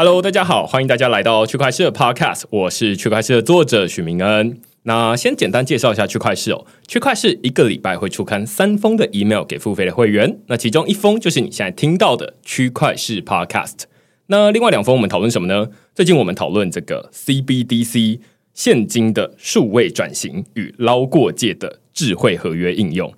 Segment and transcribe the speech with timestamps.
[0.00, 4.60] Hello，大家好，欢迎大家来到区块势的 Podcast，我是区块势的作者许明恩。
[4.84, 13.86] 那先简单介绍一下区块势哦，区块势一个礼拜会出刊三封的 email 给付费的会员，那其中一封就是你现在听到的区块势 Podcast。
[14.28, 15.66] 那另外两封我们讨论什么呢？
[15.96, 18.20] 最近我们讨论这个 CBDC
[18.54, 23.12] 现金的数位转型与捞过界的智慧合约应用。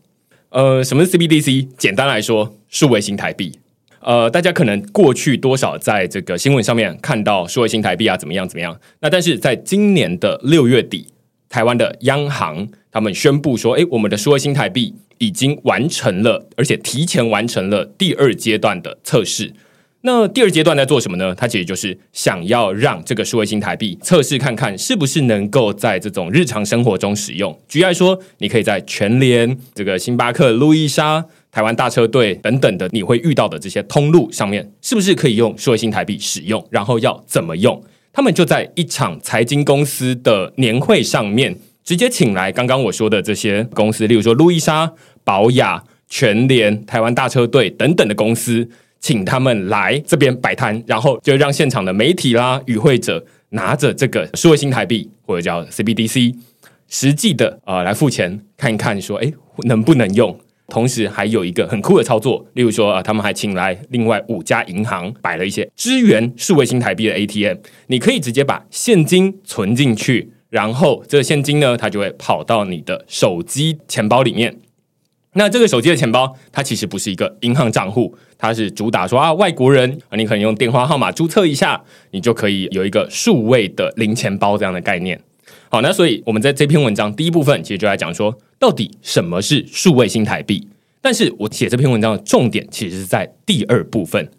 [0.48, 1.68] 呃，什么是 CBDC？
[1.76, 3.59] 简单来说，数位新台币。
[4.00, 8.78] 呃，大家可能过去多少在这个新闻上面看到数位新台币啊，怎么样怎么样？
[9.00, 11.08] 那但是在今年的六月底，
[11.50, 19.52] 台湾的央行他们宣布说，诶，我们的数位新台币已经完成了，而且提前完成了第二阶段的测试。
[20.02, 21.34] 那第二阶段在做什么呢？
[21.34, 27.54] 它其实就是想要让这个数位新台币测试看看是不是能够在这种日常生活中使用。
[27.68, 31.26] 举例来说，你可以在全联、这个星巴克、路易莎。
[31.52, 36.64] 台湾大车队等等的，你会遇到的这些通路上面，是不是可以用数位新台币使用？
[36.70, 37.82] 然后要怎么用？
[38.12, 44.92] 他们就在一场财经公司的年会上面，直接请来刚刚我说的这些公司，例如说路易莎、
[45.24, 48.68] 宝雅、全联、台湾大车队等等的公司，
[49.00, 56.34] 请他们来这边摆摊，然后就让现场的媒体啦、与会者拿着这个数位新台币或者叫 CBDC，
[56.88, 59.32] 实际的呃来付钱，看一看说，诶，
[59.64, 60.38] 能不能用？
[60.70, 67.58] 同时还有一个很酷的操作，例如说啊，他们还请来另外五家银行摆了一些支援数位新台币的 ATM，
[67.88, 74.56] 你可以直接把现金存进去，然后这个现金呢，它就会跑到你的手机钱包里面。
[75.34, 81.80] 那这个手机的钱包，它其实不是一个银行账户，它是主打说啊，外国人啊，你可能用电话号码注册一下，
[82.10, 85.20] 你就可以有一个数位的零钱包这样的概念。
[85.68, 90.68] 好，那所以我们在这篇文章第一部分其实就来讲说，到底什么是数位新台币？
[91.00, 94.30] 但是我写这篇文章的重点其实是在第二部分。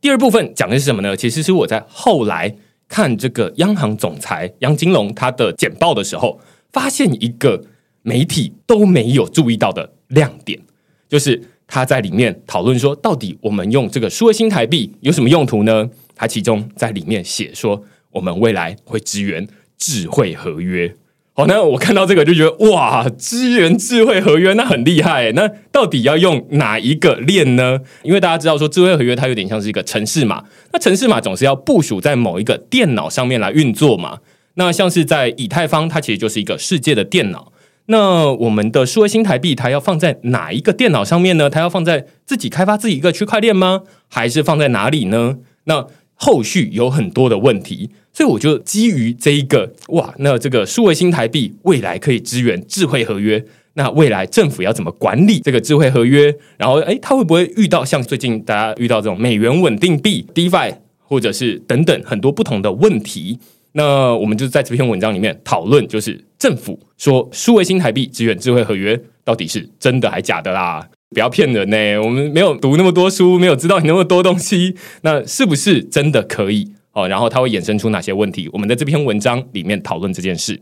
[0.00, 1.16] 第二部分讲的是什么呢？
[1.16, 2.54] 其实是我在后来
[2.88, 6.40] 看这个央行总裁杨金龙他的简报的时候，
[6.72, 7.64] 发现一个
[8.02, 10.60] 媒体都没有注意到的亮点，
[11.08, 15.90] 就是他在里面讨论说，到底我们用这个数位新台币有什么用途呢？
[16.14, 19.44] 他其中在里面写说，我们未来会支援。
[19.76, 20.94] 智慧合约，
[21.36, 25.32] 好，那我看到这个就觉得哇，资源智慧合约那很厉害。
[25.32, 27.80] 那到底要用哪一个链呢？
[28.04, 34.18] 因为大家知道说智慧合约它有点像是一个城市码，那城市码总是要部署在某一个电脑上面来运作嘛。
[34.54, 37.52] 那像是在以太坊，它其实就是一个世界的电脑。
[37.86, 41.50] 那我们的数位新台币，它要放在哪一个电脑上面呢？
[41.50, 43.82] 它要放在自己开发自己一个区块链吗？
[44.08, 45.38] 还是放在哪里呢？
[45.64, 47.90] 那后续有很多的问题。
[48.14, 53.44] 所以我就基于这一个哇，那这个数位新台币未来可以支援智慧合约，
[53.74, 56.32] 那未来政府要怎么管理这个智慧合约？
[56.56, 63.40] 然后诶，它会不会遇到像最近大家遇到这种美元稳定币 DeFi 或者是等等很多不同的问题？
[63.72, 70.88] 那我们就在这篇文章里面讨论，就是政府说数位新台币支援智慧合约到底是真的还假的啦？
[71.10, 76.72] 不要骗人呢，我们没有读那么多书，没有知道你那么多东西，那是不是真的可以？
[76.94, 78.48] 哦，然后它会衍生出哪些问题？
[78.52, 80.60] 我们在这篇文章里面讨论这件事。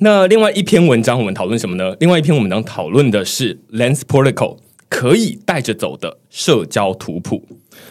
[0.00, 1.94] 那另外一篇文章我们讨论什么呢？
[2.00, 4.58] 另外一篇我们能讨论的是 Lens Protocol
[4.88, 7.46] 可以带着走的社交图谱。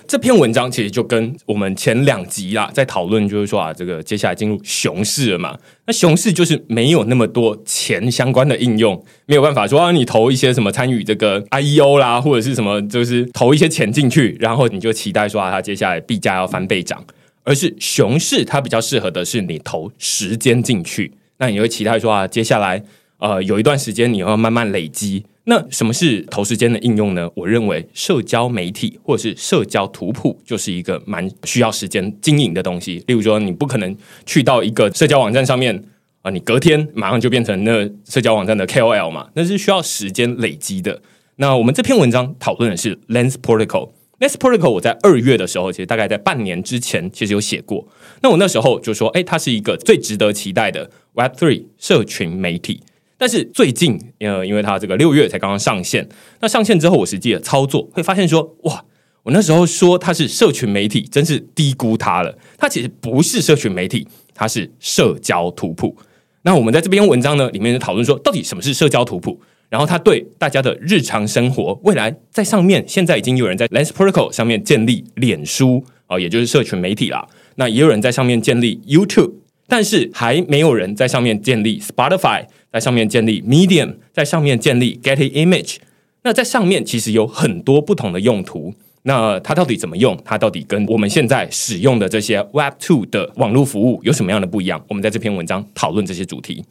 [0.07, 5.57] 这篇文章其实就跟我们前两集啦，在讨论就是说啊，这个接下来进入熊市了嘛。
[5.85, 17.03] 那熊市就是没有那么多钱相关的应用，没有办法说啊，你投一些什么参与这个 IEO 啦，或者是什么，就是投一些钱进去，然后你就期待说啊，它接下来币价要翻倍涨。
[17.43, 22.83] 而是熊市，它比较适合的是你投时间进去，那你会期待说啊，接下来
[23.17, 25.25] 呃有一段时间你要慢慢累积。
[25.45, 27.29] 那什么是投时间的应用呢？
[27.35, 33.03] 我认为社交媒体或者是社交图谱就是一个蛮需要时间经营的东西。
[33.07, 33.93] 例如说，你不可能
[34.25, 35.83] 去到一个社交网站上面
[36.21, 41.01] 啊，你隔天马上就变成那社交网站的 KOL 嘛，那是需要时间累积的。
[41.35, 43.89] 那我们这篇文章讨论的是 Lens Protocol。
[44.19, 47.87] Lens Protocol 我在二月的时候，其实大概在半年之前，其实有写过。
[48.21, 52.81] 那我那时候就说，哎，它是一个最值得期待的 Web3 社群媒体。
[53.17, 56.07] 但是最近，呃，因为它这个六月才刚刚上线，
[56.41, 58.83] 那上线之后，我实际的操作会发现说，哇，
[59.23, 62.37] 我那时候说它是社群媒体，真是低估它了。
[62.57, 65.97] 它其实不是社群媒体，它是社交图谱。
[66.43, 69.39] 那我们在这篇文章呢里面就讨论说，到底什么是社交图谱？
[69.73, 77.27] 然后它对大家的日常生活，未来在上面，现在已经有人在 Lens Protocol 上面建立脸书啊，也就是社群媒体啦。
[77.55, 79.31] 那也有人在上面建立 YouTube，
[79.67, 85.77] 但是还没有人在上面建立 Spotify，在上面建立 Medium，在上面建立 Getty Image。
[86.21, 88.75] 那在上面其实有很多不同的用途。
[89.01, 90.15] 那它到底怎么用？
[90.23, 94.85] 它到底跟我们现在使用的这些 Web Two 的网络服务有什么样的不一样？
[94.87, 96.63] 我们在这篇文章讨论这些主题。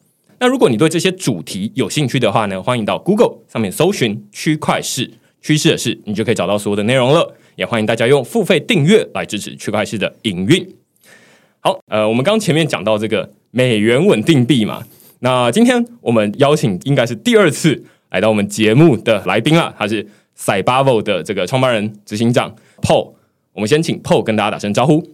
[0.43, 5.09] 那如果你对这些主题有兴趣的话呢，欢迎到 Google 上面搜寻“区块市”，
[5.41, 7.37] 趋势的势，你就可以找到所有的内容了。
[7.55, 10.69] 也欢迎大家用付费订阅来支持区块市的营运。
[11.61, 14.83] 好，呃，我们刚前面讲到这个美元稳定币嘛，
[15.21, 20.05] 那今天我们邀请应该是第二次来到我们节目的来宾了，他是
[20.37, 23.13] Cybavo 的这个创办人、执行长 Paul。
[23.53, 25.07] 我们先请 Paul 跟大家打声招呼。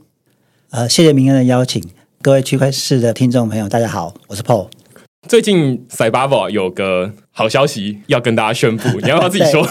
[0.71, 1.85] 呃，谢谢明恩的邀请，
[2.23, 4.78] 各位区块市的听众朋友，大家好，我是 Paul。
[5.29, 9.63] 最近 Cybavo 有个好消息要跟大家宣布，你要不要自己说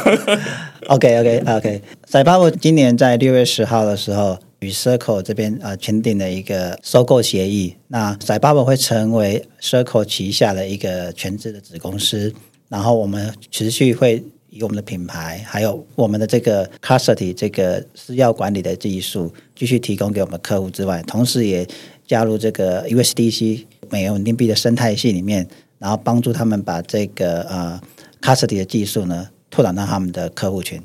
[0.85, 1.81] ？OK OK OK。
[2.07, 12.31] Cybavo 今年在六月十号的时候与 Circle 这边呃签订了一个收购协议，那 Cybavo 会成为 Circle 旗下的一个全资的子公司，
[12.69, 21.67] 然后我们持续会以我们的品牌还有我们的这个 Custody 这个私钥管理的技术继续提供给我们客户之外，同时也
[22.07, 23.65] 加入这个 USDC。
[23.89, 25.47] 美元稳定币的生态系里面，
[25.79, 27.79] 然后帮助他们把这个呃
[28.21, 30.81] custody 的技术呢拓展到他们的客户群。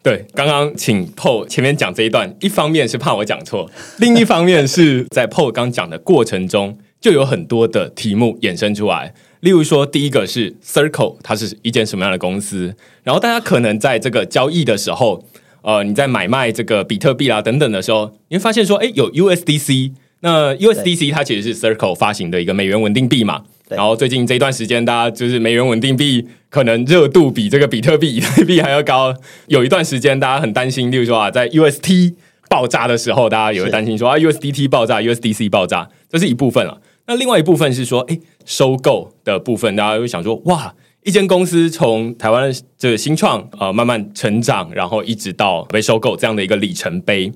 [0.00, 3.68] 对，刚刚请 Paul 前面讲这一段，一方面是怕我讲错，
[3.98, 9.12] 另一方面是在 Paul 刚讲的过程中，就有很多的题目衍生出来。
[9.40, 12.76] 例如说，第一个是 Circle，它是一间什么样的公司？
[13.02, 15.24] 然后大家可能在这个交易的时候，
[15.62, 19.94] 呃，你在买卖这个比特币啊等等的时候，你会发现说，哎，有 USDC。
[20.26, 29.14] 那 USDC 它其实是 Circle 发行的一个美元稳定币嘛，然后最近这一段时间，大家就是美元稳定币可能热度比这个比特币、以太币还要高。
[29.46, 32.14] 有一段时间，大家很担心，例如说啊，在 UST
[32.50, 36.82] 爆炸的时候，大家也会担心说啊，USDT 爆炸、USDC 爆炸，这是一部分了。
[37.06, 40.74] 那另外一部分是说，哎，收购的部分，大家会想说，哇，
[41.04, 47.30] 一间公司从台湾这个新创呃慢慢成长，然后一直到被收购这样的一个里程碑，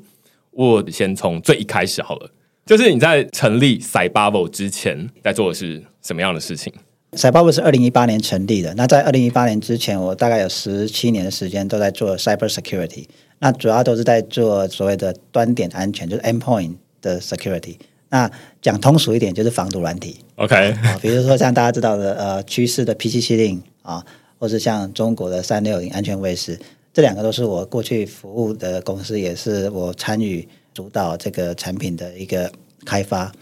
[0.50, 2.28] 我先从最一开始好了。
[2.66, 6.72] 就是你在成立 Cybavo 之前在做的是什么样的事情
[7.12, 8.72] ？Cybavo 是二零一八年成立的。
[8.74, 13.06] 那在二零一八年之前，我大概有十七年的时间都在做 Cyber Security。
[13.40, 17.76] 那主要都是在做所谓的端点安全，就是 Endpoint 的 Security。
[18.10, 18.30] 那
[18.62, 20.18] 讲通俗一点，就是防毒软体。
[20.36, 24.04] OK，啊，比如说像大家知道的呃趋势的 PC70 啊，
[24.38, 26.58] 或是像中国的三六零安全卫士，
[26.92, 30.46] 这两个都是我过去服务的公司，也是我参与。
[30.72, 32.50] 主导这个产品的一个
[32.84, 33.32] 开发，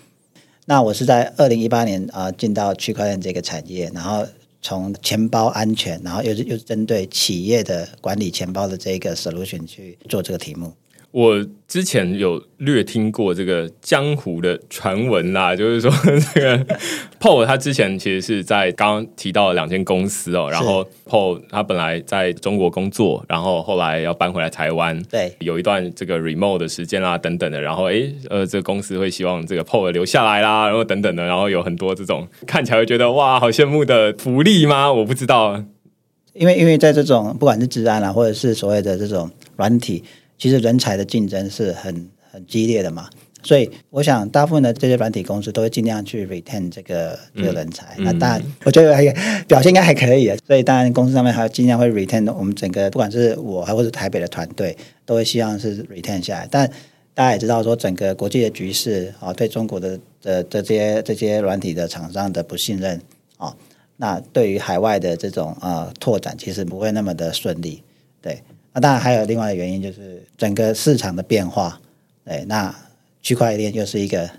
[0.67, 4.27] 那我是在二零一八年啊进到区块链这个产业，然后
[4.61, 10.73] 从钱包安全，然后又是又是针对企业的管理钱包的这个 solution 去做这个题目。
[11.11, 15.91] 我之前有略听过这个江湖的传闻啦， 就是说
[16.35, 16.77] 这个
[17.19, 34.93] Paul 他之前其实是在刚刚提到两间公司哦，然后 Paul 他本来在中国工作，然后后来要搬回来台湾，对，有一段这个 remote 的时间啦等等的，然后诶呃这个公司会希望这个 Paul 留下来啦，然后等等的，然后有很多这种看起来会觉得哇好羡慕的福利吗？
[34.93, 35.65] 我不知道，
[36.35, 40.05] 因为因为在这种不管是治安啊，或者是所谓的这种软体。
[40.39, 43.11] 其实人才的竞争是很很激烈的嘛，
[43.43, 47.95] 所以我想大部分的这些软体公司都会尽量去 retain 这个这个人才。
[47.99, 49.05] 嗯、那当然，我觉得还
[49.47, 56.49] 表现应该还可以，所以当然公司上面还尽量会 retain 我们整个，不管是我还或是台北的团队，都会希望是 retain 下来。
[56.51, 56.71] 但
[57.15, 63.01] 大家也知道说，整个国际的局势啊，对中国的的这些这些软体的厂商的不信任
[63.39, 63.57] 啊，
[63.97, 67.83] 那对于海外的这种啊拓展，其实不会那么的顺利，
[68.23, 68.43] 对。
[68.79, 71.81] 那当然还有另外的原因，就是整个市场的变化。
[72.25, 72.73] 对，那
[73.21, 74.31] 区块链又是一个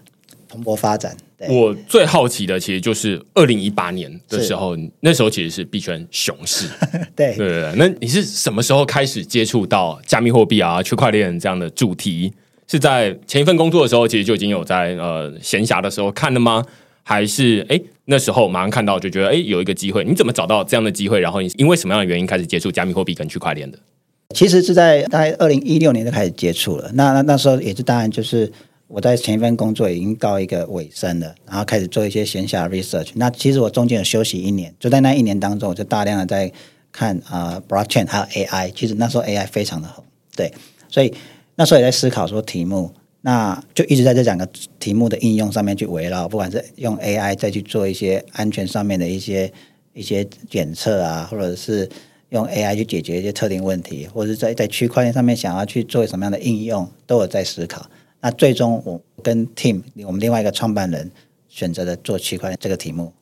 [0.48, 1.13] 蓬勃发展。
[1.38, 6.69] 对，我最好奇的其实就是二零一八年的时候，那时候其实是币圈熊市。
[7.17, 12.31] 对对对，那你是什么时候开始接触到加密货币啊、区块链这样的主题？
[12.65, 16.65] 是在前一份工作的时候，其实就已经有在呃闲暇的时候看了吗？
[17.03, 20.05] 还是哎那时候马上看到就觉得哎有一个机会？
[20.05, 21.19] 你怎么找到这样的机会？
[21.19, 23.77] 然后你因为什么样的原因开始接触加密货币跟区块链的？
[24.36, 26.91] 其实是在大概二零一六年就开始接触了。
[26.93, 28.51] 那那那时候也是当然就是
[28.88, 33.09] 我在前一份工作已经到一个尾声了，然后开始做一些闲暇 research。
[33.15, 36.51] 那其实我中间有休息一年，就在那一年当中，我就大量的在
[36.91, 38.71] 看啊、呃、blockchain 还有 AI。
[38.75, 40.03] 其实那时候 AI 非常的红，
[40.36, 40.53] 对，
[40.88, 41.12] 所以
[41.55, 42.91] 那时候也在思考说题目。
[43.21, 44.48] 那就一直在这两个
[44.79, 49.51] 题目的应用上面去围绕，不管是用 AI 再去做一些安全上面的一些
[49.93, 51.89] 一些检测啊，或者是
[52.29, 57.86] 用 AI 去解决一些特定问题，或者是在在区块链上面想要去做什么样的应用，都有在思考。
[58.21, 61.12] 那最终我跟 Tim 我们另外一个创办人
[61.48, 63.13] 选择了做区块链这个题目。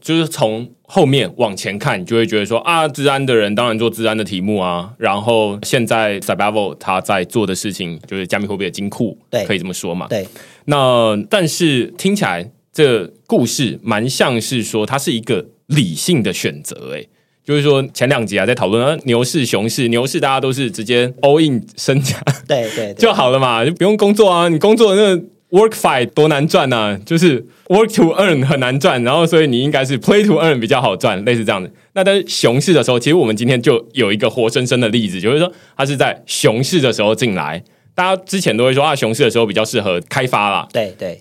[0.00, 4.94] 就是从后面往前看，你就会觉得说啊，治安的人当然做治安的题目啊。
[4.98, 10.06] 然后现在 Cybervault 他在做的事情就是加密货币的金库，对，可以这么说嘛？
[10.08, 10.26] 对。
[10.66, 16.92] 那但是听起来这故事蛮像是说，它是一个理性的选择。
[16.92, 17.08] 诶，
[17.48, 22.14] 就是说前两集啊，在讨论啊牛市、熊市，牛市大家都是直接 all in 身家，
[22.46, 25.24] 对对，对，就好了嘛，就不用工作啊，你工作那个。
[25.50, 31.72] Work fight 多难赚啊，就是 work to earn 很难赚，然后所以你应该是 play to earn 比较好赚，类似这样子。
[31.94, 37.64] 那在熊市的时候，其实我们今天就有一个活生生的例子，就是说它是在熊市的时候进来。
[37.94, 40.68] 大家之前都会说啊，熊市的时候比较适合开发啦。
[40.70, 41.18] 对对，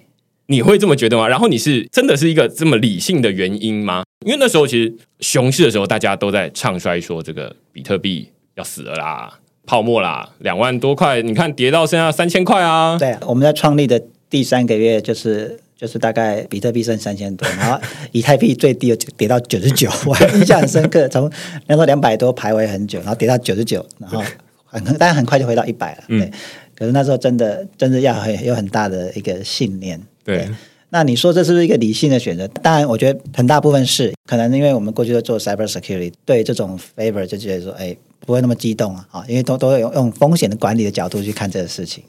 [0.48, 1.28] 你会这么觉得吗？
[1.28, 4.04] 然后你是真的是一个这么理性的原因吗？
[4.26, 12.98] 因为那时候其实熊市的时候，大家都在唱衰说这个比特币要死了啦，泡沫啦，两万多块，你看跌到剩下三千块啊。
[12.98, 14.02] 对，我们在创立的。
[14.30, 17.80] 第三个月就是就是大概比特币剩三千多，然后
[18.12, 21.08] 以太币最低跌到九十九， 我还印象很深刻。
[21.08, 21.32] 从
[21.66, 24.22] 那时候两百多徘徊很久，然后跌到九十九，然后
[24.66, 26.04] 很但很快就回到一百了。
[26.10, 26.30] 对，
[26.76, 29.98] 可是那时候真的真的要很有很大的一个信念。
[30.28, 30.50] 对，
[30.90, 32.46] 那你说这是不是一个理性的选择？
[32.50, 42.04] 当然，我觉得很大部分是可能因为我们过去都做 cyber security，对这种 favor 就觉得说，哎，不会那么激动啊，啊，因为都都会用用风险的管理的角度去看这个事情。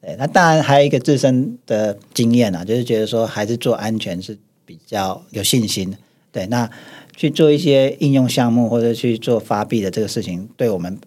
[0.00, 5.94] 对，那当然还有一个自身的经验啊，就是觉得说还是做安全是比较有信心。
[6.32, 6.70] 对，那
[7.14, 10.98] 去做一些应用项目或者去做发币的这个事情，对我们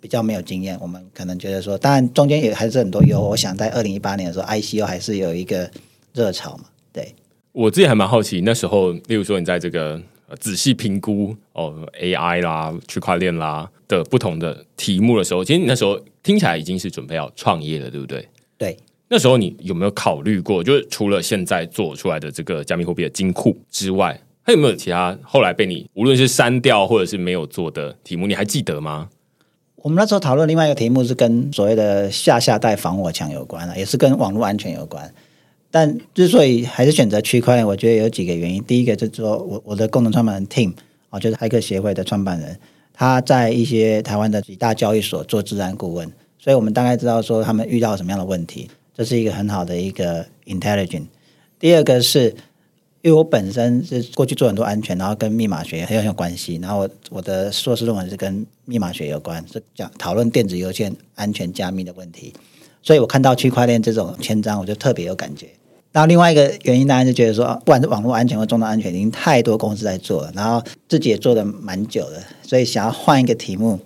[0.00, 0.78] 比较没有经验。
[0.80, 3.20] 我们可能觉得说，当然中间也还是很多有。
[3.20, 5.68] 我想在二零一八年的时候，ICO 还是有一个
[6.14, 6.64] 热潮嘛。
[6.92, 7.14] 对，
[7.52, 10.00] 我自己还蛮好奇，那时候，例如说你在这个
[10.38, 18.28] 仔细评估哦 AI 啦、区块链啦的不同的题目的时候，其实你那时候听起来已经是准备要创业了，对不对？
[18.56, 18.76] 对，
[19.08, 20.62] 那时候你有没有考虑过？
[20.62, 28.26] 就是除了现在做出来的这个加密货币的金库之外，还有没有其他后来被你无论是删掉或者是没有做的题目？
[28.26, 29.08] 你还记得吗？
[29.76, 35.14] 我们那时候讨论另外一个题目是跟所谓的下下代防火墙有关的，也是跟网络安全有关。
[35.70, 38.62] 但之所以还是选择区块链，我觉得有几个原因。
[38.64, 40.74] 第一个就是说我我的共同创办人 Tim
[41.10, 42.58] 啊，就是骇客协会的创办人，
[42.94, 46.10] 他在一些台湾的几大交易所做资安顾问。
[46.38, 51.06] 所以我们大概知道说他们遇到什么样的问题，这是一个很好的一个 intelligence。
[51.58, 52.30] 第二个是，
[53.02, 62.32] 因为我本身是过去做很多安全，然后跟密码学很有很有关系，然后我我的硕士论文是跟密码学有关，是讲讨论电子邮件安全加密的问题。
[62.80, 65.48] 所以我看到区块链这种签章，我就特别有感觉。
[65.98, 73.80] 然后另外一个原因当然就觉得说，不管是网络安全或终端安全，已经太多公司在做了，然后自己也做的蛮久了，所以想要换一个题目，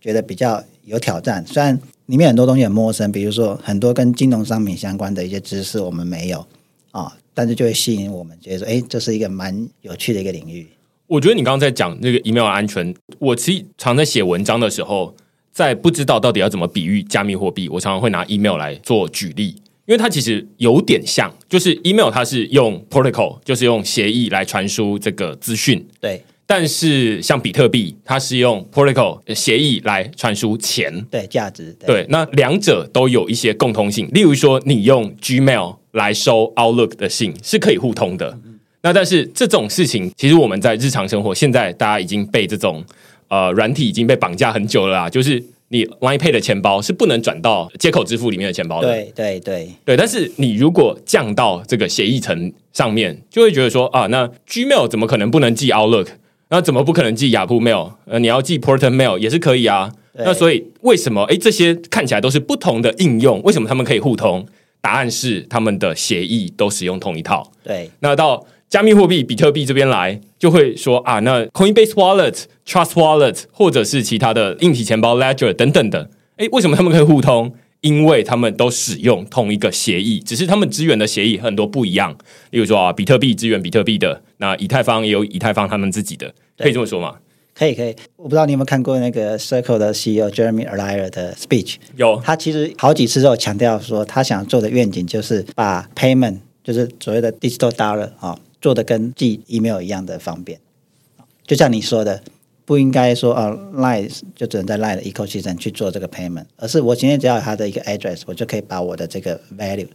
[0.00, 1.44] 觉得比较有挑战。
[1.44, 6.46] 虽然里面很多东西很陌生，比如说很多跟金融商品相关的一些知识我们没有
[6.92, 10.68] 啊、但是就会吸引我们觉得说，哎，这是一个蛮有趣的一个领域。
[11.08, 15.12] 我觉得你刚刚在讲那个 email 安全，我其实常在写文章的时候，
[15.50, 19.56] 在不知道到底要怎么比喻加密货币，我常常会拿 email 来做举例，
[19.86, 26.22] 因为它其实有点像，就是 email 它是用 protocol，就是用协议来传输这个资讯，对。
[26.48, 32.06] 但是像比特币，它是用 protocol 协议来传输钱，对价值对，对。
[32.08, 38.38] 那两者都有一些共通性，例如说，你用 Gmail 来收 Outlook 的信是可以互通的。
[38.44, 42.84] 嗯、那但是这种事情，其实我们在日常生活，现在大家已经被这种
[43.26, 45.10] 呃软体已经被绑架很久了啦。
[45.10, 49.96] 就是你 Line Pay 的钱包是不能转到接口支付里面的钱包的，对对对对。
[49.96, 56.08] 但是你如果降到这个协议层上面，就会觉得说啊，那 Gmail 怎么可能不能寄 Outlook？
[56.48, 57.94] 那怎么不可能寄雅虎 mail？
[58.04, 59.92] 呃，你要寄 Porter mail 也是可以啊。
[60.18, 61.24] 那所以为什么？
[61.24, 64.46] 哎，这些看起来都是不同的应用，为什么他们可以互通？
[64.80, 67.50] 答案是他们的协议都使用同一套。
[67.64, 67.90] 对。
[67.98, 77.54] 那到加密货币比特币这边来，就会说啊，那 Coinbase Wallet、Trust Wallet 或者是其他的硬体钱包 Ledger 等等的，哎，为什么他们可以互通？
[77.82, 82.16] 因为他们都使用同一个协议，只是他们支援的协议很多不一样。
[82.50, 87.16] 例如说啊，比特币支援比特币的，那以太坊也有以太坊他们自己的，可以这么说吗？
[87.54, 87.94] 可以，可以。
[88.16, 91.76] 我不知道你有没有看过那个 Circle 的 CEO Jeremy Allaire 的 speech？
[91.96, 100.58] 有，他其实好几次都有强调说，他想做的愿景就是把 payment，就是所谓的 digital dollar 啊，做的跟寄 email 一样的方便。
[101.46, 102.22] 就像你说的。
[102.66, 109.86] 不应该说啊，Line 就只能在 Line 的 ecosystem 去做这个 payment，而是我今天只要有他的一个 address，我就可以把我的这个 value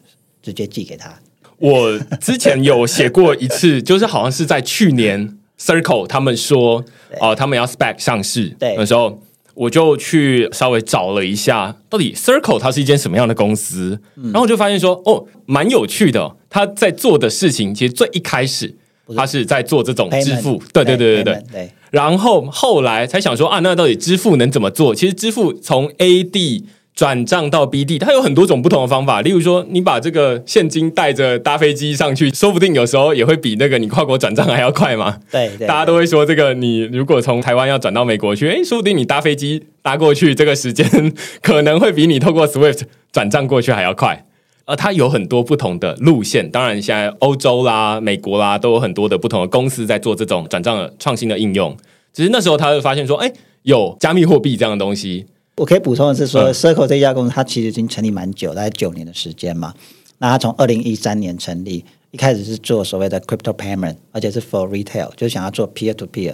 [0.41, 1.13] 直接寄给他。
[1.57, 6.77] 我之前有写过一次，就是好像是在去年 Circle 他们说
[7.19, 9.21] 哦、呃，他们要 spec 上市的对时候，
[9.53, 18.77] 我就去稍微找了一下，到底 Circle 它是一间什么样的公司，嗯、然后我就发现说哦，蛮有趣的，他在做的事情其实最一开始。
[19.13, 21.43] 他是在做这种支付，对对对对对。
[21.51, 24.95] 对，然后后来才想说啊，那到底支付能怎么做？
[24.95, 29.21] 其实支付从 A 地转账到 B 地，它有很多种不同的方法。
[29.21, 35.17] 例如说，你把这个现金带着搭飞机上去，说不定有时候也会比那个你跨国转账还要快嘛。
[35.31, 40.88] 对，对，大家都会说这个，你如果从台湾要转到美国去，诶，说不定你搭飞机搭过去，这个时间
[41.41, 42.81] 可能会比你透过 Swift
[43.12, 44.25] 转账过去还要快。
[44.71, 51.75] 而它有很多不同的路线，当然现在欧洲啦、美国啦都有很多的不同的公司在做这种转账的创新的应用。
[52.13, 53.29] 只是那时候他会发现说，哎，
[53.63, 55.25] 有加密货币这样的东西。
[55.57, 59.73] 我可以补充的是说，Circle 这家公司它其实已经成立蛮久，大概九年的时间嘛。
[60.19, 66.33] 那它从二零一三年成立，一开始是做所谓的 crypto payment，而且是 for retail，就想要做 peer to peer。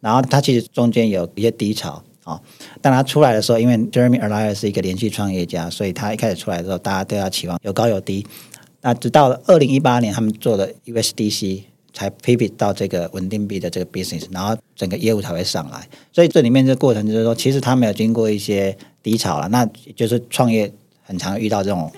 [0.00, 2.02] 然后它其实中间有一些低潮。
[2.24, 2.40] 啊，
[2.80, 8.26] 当他出来的时候，因为 Jeremy Allaire 是一个连续创业家，所以他一开始出来的时候，大家对他期望有高有低。
[8.80, 11.62] 那直到二零一八年，他们做了 USDC
[11.92, 15.88] 才 pivot 到这个稳定币的这个 business，然后整个业务才会上来。
[16.12, 21.90] 所以这里面这个过程就是说，其实他没有经过一些低潮了，那就是创业很常遇到这种。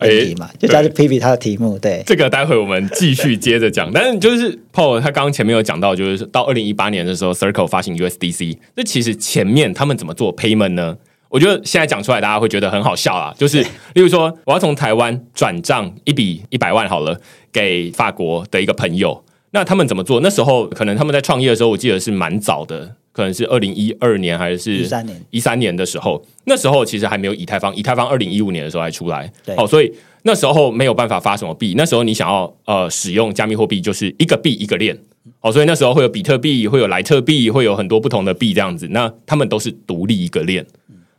[0.00, 3.90] 问题嘛，就他是批评他的题目，对，对这个待会我们继续接着讲。
[3.92, 8.58] 但是就是 Paul 他刚刚前面有讲到，就是到二零一八年的时候，Circle 发行 USDC。
[8.74, 10.96] 那其实前面他们怎么做 payment 呢？
[11.28, 13.34] 我觉得现在讲出来大家会觉得很好笑啊。
[13.36, 13.62] 就是
[13.94, 17.18] 例如说，我要从台湾转账一笔一百万好了，
[17.52, 20.20] 给法国的一个朋友，那他们怎么做？
[20.20, 22.94] 那时候可能他们在创业的时候，我记得是蛮早的。
[23.16, 25.24] 可能是二零一二年还是一三年？
[25.30, 29.32] 一三年的时候，那时候其实还没有以太坊，以太坊二零一五年的时候还出来。
[29.42, 29.90] 对，哦，所以
[30.24, 31.72] 那时候没有办法发什么币。
[31.78, 34.94] 那时候你想要呃使用加密货币，就是一个币一个链。
[35.40, 38.86] 哦，所以那时候会有比特币，会有莱特币，会有很多不同的币这样子。
[38.90, 40.62] 那他们都是独立一个链。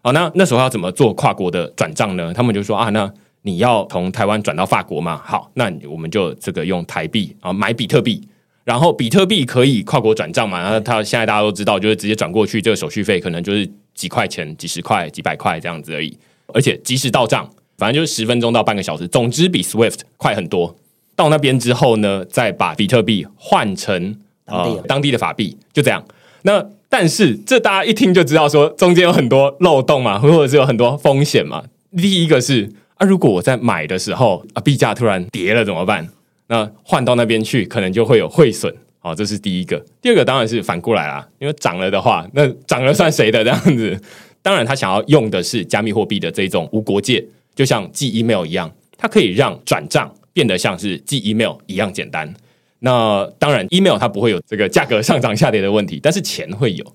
[0.03, 2.31] 好，那那时候要怎么做跨国的转账呢？
[2.31, 5.19] 他们就说啊，那你要从台湾转到法国嘛？
[5.25, 8.21] 好，那我们就这个用台币啊买比特币。
[8.67, 10.61] 然后比特币可以跨国转账嘛？
[10.61, 20.75] 然后它现在大家都知道，就是直接转过去，这个手续费可能就是几块钱、几十块、几百块这样子而已，而且及时到账，反正就是十分钟到半个小时，总之比 Swift 快很多。
[21.15, 26.03] 到那边之后呢，再把比特币换成当地、呃、当地的法币，就这样。
[26.41, 31.63] 那但是这大家一听就知道，说中间有很多漏洞嘛，或者是有很多风险嘛。
[31.95, 36.09] 第一个是啊，如果我在买的时候啊，币价突然跌了怎么办？
[36.47, 39.83] 那换到那边去，可能就会有汇损，好，这是第一个。
[40.01, 43.99] 第二个当然是反过来啦，因为涨了的话，那涨了算谁的这样子？
[44.41, 47.21] 当然，他想要用的是加密货币的这种无国界，
[47.53, 52.33] 就像寄 email 一样，它可以让转账变得像是寄 email 一样简单。
[52.79, 56.85] 那当然，email 它不会有这个价格上涨下跌的问题，但是钱会有。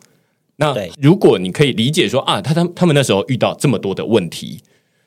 [0.57, 4.63] 那如果你可以理解说啊，他他他们那时候遇到这么多的问题，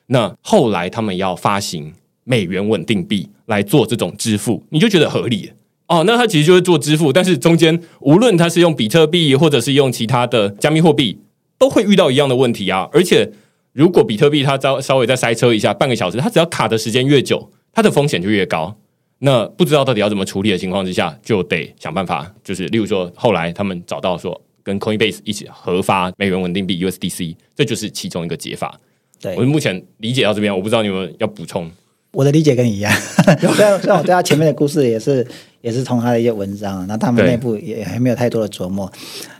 [0.06, 1.92] 那后来他们要发行。
[2.28, 5.52] 美元稳定币来做这种支付，你就觉得合理
[5.86, 6.02] 哦。
[6.04, 11.20] 那它其实就是做支付，但是中间无论它是用比特币或者是用其他的加密货币，
[11.56, 12.88] 都会遇到一样的问题啊。
[12.92, 13.30] 而且
[13.72, 18.76] 如果比特币它稍稍微再塞车一下，半个小时，它只要卡的时间越久，它的风险就越高。
[19.20, 22.34] 那不知道到底要怎么处理的情况之下，就得想办法。
[22.42, 28.78] 就是例如说，后来他们找到说跟 Coinbase 一起合发美元稳定币 USDC，这就是其中一个解法。
[29.18, 31.70] 对，我目前理解到这边，我不知道你们要补充。
[32.16, 32.90] 我的理解跟你一样，
[33.38, 35.24] 虽然虽然我对他前面的故事也是
[35.60, 38.90] 也是从他的一些文章，那他们内部也还没有太多的琢磨，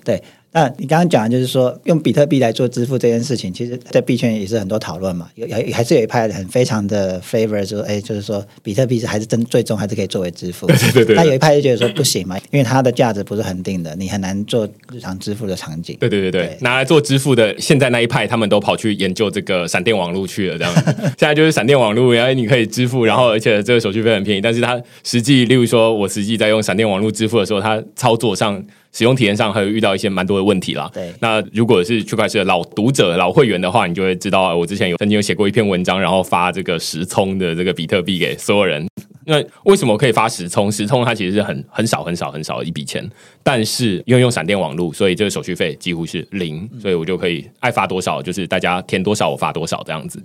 [0.05, 0.23] 对。
[0.57, 5.29] 那你刚刚讲的就是说，用比特币来做支付这件事情，其实，在币圈也是很多讨论嘛。
[5.35, 10.67] 有还是有一派很非常的 favor，说，哎，就是说，比特币是还是真最终还是可以作为支付。
[10.67, 11.15] 对对对。
[11.15, 15.95] 那有一派就觉得说不行嘛，因为它的价值不是恒定的，你很难做日常支付的场景。
[16.01, 20.73] 对对对对，对拿来做支付的，现在那一派他们都跑去研究这个闪电网络去了，这样。
[21.19, 28.65] 现在就是闪电网络，然后你可以支付，然后而且这个手续费很便宜，但是它实际，例如说我实际在用闪电网络支付的时候，它操作上。
[28.93, 30.91] 使用体验上还有遇到一些蛮多的问题啦。
[30.93, 38.87] 对，那如果是区块链的老读者、老会员的话，你就会知道，我之前有曾经有写过一篇文章，然后发这个时葱的这个比特币给所有人。
[39.29, 40.71] 那为什么可以发十充？
[40.71, 43.05] 十充它其实是很很少、很少、很少的一笔钱，
[43.43, 50.23] 但是因为用闪电网络，所以这个手续费几乎是零，所以我就可以爱发多少，就是大家填多少我发多少这样子。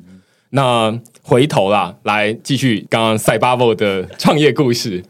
[0.51, 5.03] 那回头啦，来继续刚刚 Cybavo 的创业故事。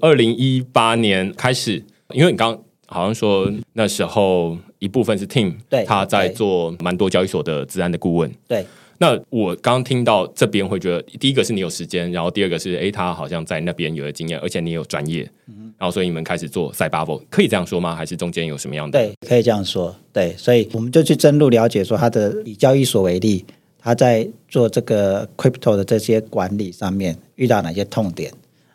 [0.00, 1.84] 二零一八年开始，
[2.14, 8.32] 因为你刚刚好像说那时候一部分是 Tim，对，他在做蛮多交易所的治安的顾问。
[8.48, 8.66] 对，
[8.98, 17.94] 那我刚刚听到这边会觉得，第一个是你有时间，然后第二个是哎，他好像在那边有了经验，而且你有专业，嗯，然后所以你们开始做 Cybavo，可以这样说吗？
[17.94, 18.98] 还是中间有什么样的？
[18.98, 19.94] 对，可以这样说。
[20.12, 23.44] 对，所以我们就去深入了解说，他的以交易所为例。
[23.80, 28.30] 他在做这个 crypto 的这些管理上面遇到哪些痛点？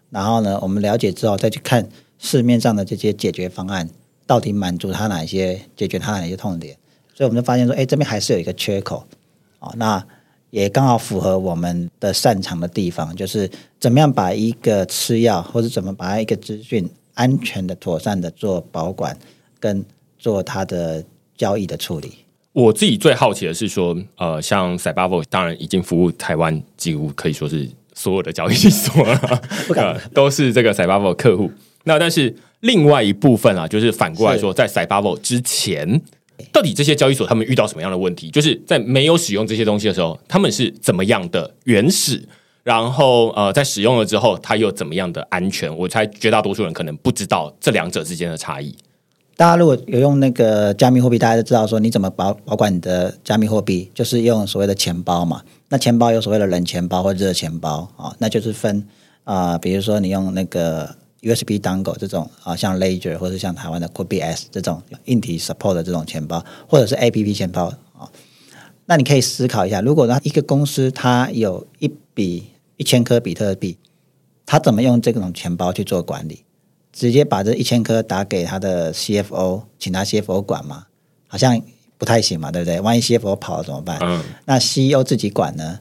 [0.10, 3.88] 然后呢，我们了解之后再去看市面上的这些解决方案，
[4.26, 6.76] 到底满足他哪一些解决他哪些痛点？
[7.14, 9.06] 所以我们就发现说，哎，这边还是有一个缺口。
[9.60, 10.04] 哦，那
[10.50, 19.18] 也刚好符合我们的擅长的地方，就是怎么样把一个吃药，或者怎么把一个资讯安全的、妥善的做保管，
[19.60, 19.84] 跟
[20.18, 21.04] 做它的
[21.38, 22.12] 交易的处理。
[22.52, 29.42] 我自己最好奇的是说，呃，像 Cybavo 当然已经服务台湾，几乎可以说是所有的交易所了，
[29.76, 31.52] 呃，都是这个 Cybavo 客户。
[31.84, 36.02] 那但是另外一部分啊，就是反过来说，在 Cybavo 之前，
[36.52, 38.30] 到底这些交易所他们遇到什么样的问题？
[38.30, 42.22] 就是在没有使用这些东西的时候，他们是怎么样的原始？
[42.64, 45.76] 然后呃，在使用了之后，它又怎么样的安全？
[45.78, 48.74] 我猜绝大多数人可能不知道这两者之间的差异。
[49.36, 55.42] 大家如果有用那个加密货币，大家都知道说你怎么保保管你的加密货币，就是用所谓的钱包嘛。
[55.68, 58.88] 那钱包有所谓的冷钱包或热钱包啊，那就是分
[59.26, 67.66] 啊、呃，比如说你用那个 USB Dongle 这种啊，像 Ledger 或者像台湾的 QuickBS 这种硬体 support 的这种钱包，或者是 APP 钱包
[67.98, 68.10] 啊。
[68.86, 73.78] 那你可以思考一下，如果呢一个公司它有一笔一千颗比特币，
[74.46, 76.44] 它怎么用这种钱包去做管理？
[76.92, 80.86] 直接把这一千颗打给他的 CFO，请他 CFO 管嘛？
[81.28, 81.60] 好像
[81.98, 82.80] 不太行嘛，对不对？
[82.82, 83.98] 万一 CFO 跑了怎么办？
[84.04, 85.80] 嗯，那 CEO 自己管呢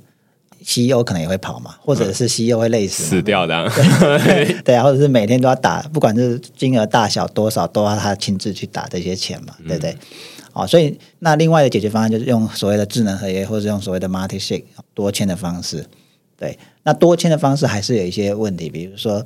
[0.63, 3.69] ？CEO 可能也会跑嘛，或者是 CEO 会累死、嗯、死掉的。
[4.25, 9.91] 对， 对啊，或者是每天都要打，不管是金额大小多少，都要他亲自去打这些钱嘛，对不对？
[10.53, 15.85] 哦、嗯，所以那另外的解决方案就是用所谓的智能合约，或者用所谓的 multi-sig 多签的方式。
[16.39, 19.25] 对，那多签的方式还是有一些问题，比如说。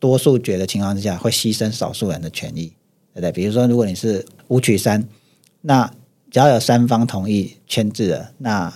[0.00, 2.66] 多数决的情况之下，会牺牲少数人的权益，
[3.14, 3.32] 对不对？
[3.32, 5.02] 比如说，如果你是五取三，
[5.62, 5.90] 那
[6.30, 8.70] 只要有三方同意签字了，那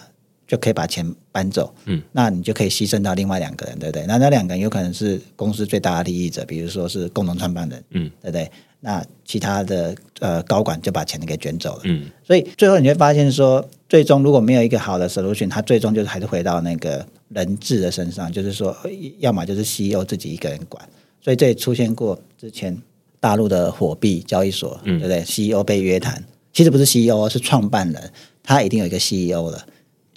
[0.48, 1.72] 就可以把钱搬走。
[1.84, 4.04] 嗯，那你就可以牺牲到另外两个人，对不对？
[4.06, 8.50] 那那两个人有可能是公司最大的利益者，比如说是共同创办人，嗯，对不对？
[8.80, 11.82] 那其他的呃高管就把钱给卷走了。
[11.84, 18.74] 嗯，所以最后你会发现说，最终如果没有一个好的 solution，它最终就是还是回到那个人质的身上，就是说，
[19.18, 20.88] 要么就是 CEO 自己一个人管。
[21.20, 22.74] 所以这也出现过之前
[23.18, 28.10] 大陆的火币交易所，嗯、对不对？CEO 被约谈，其实不是 CEO，是创办人，
[28.44, 29.66] 他一定有一个 CEO 了。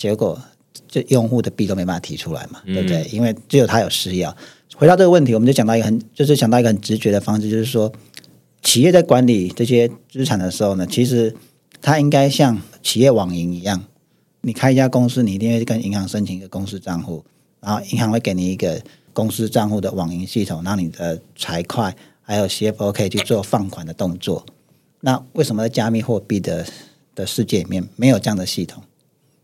[0.01, 0.41] 结果
[0.87, 3.03] 这用户的币都没办法提出来嘛，对不对？
[3.03, 4.33] 嗯、因为只有他有私钥。
[4.75, 7.93] 回到这个问题，我们就讲到一个很，就是讲到一个很直觉的方式，就是说，
[8.63, 11.35] 企业在管理这些资产的时候呢，其实
[11.83, 13.83] 它应该像企业网银一样，
[14.41, 17.23] 你开一家公司，你一定会跟银行申请一个公司账户，
[17.59, 18.81] 然后银行会给你一个。
[19.13, 24.45] 公司账户的网银系统，让你的财会还有 CFO 可以去做放款的动作。
[25.01, 26.65] 那为什么在加密货币的
[27.13, 28.81] 的世界里面没有这样的系统？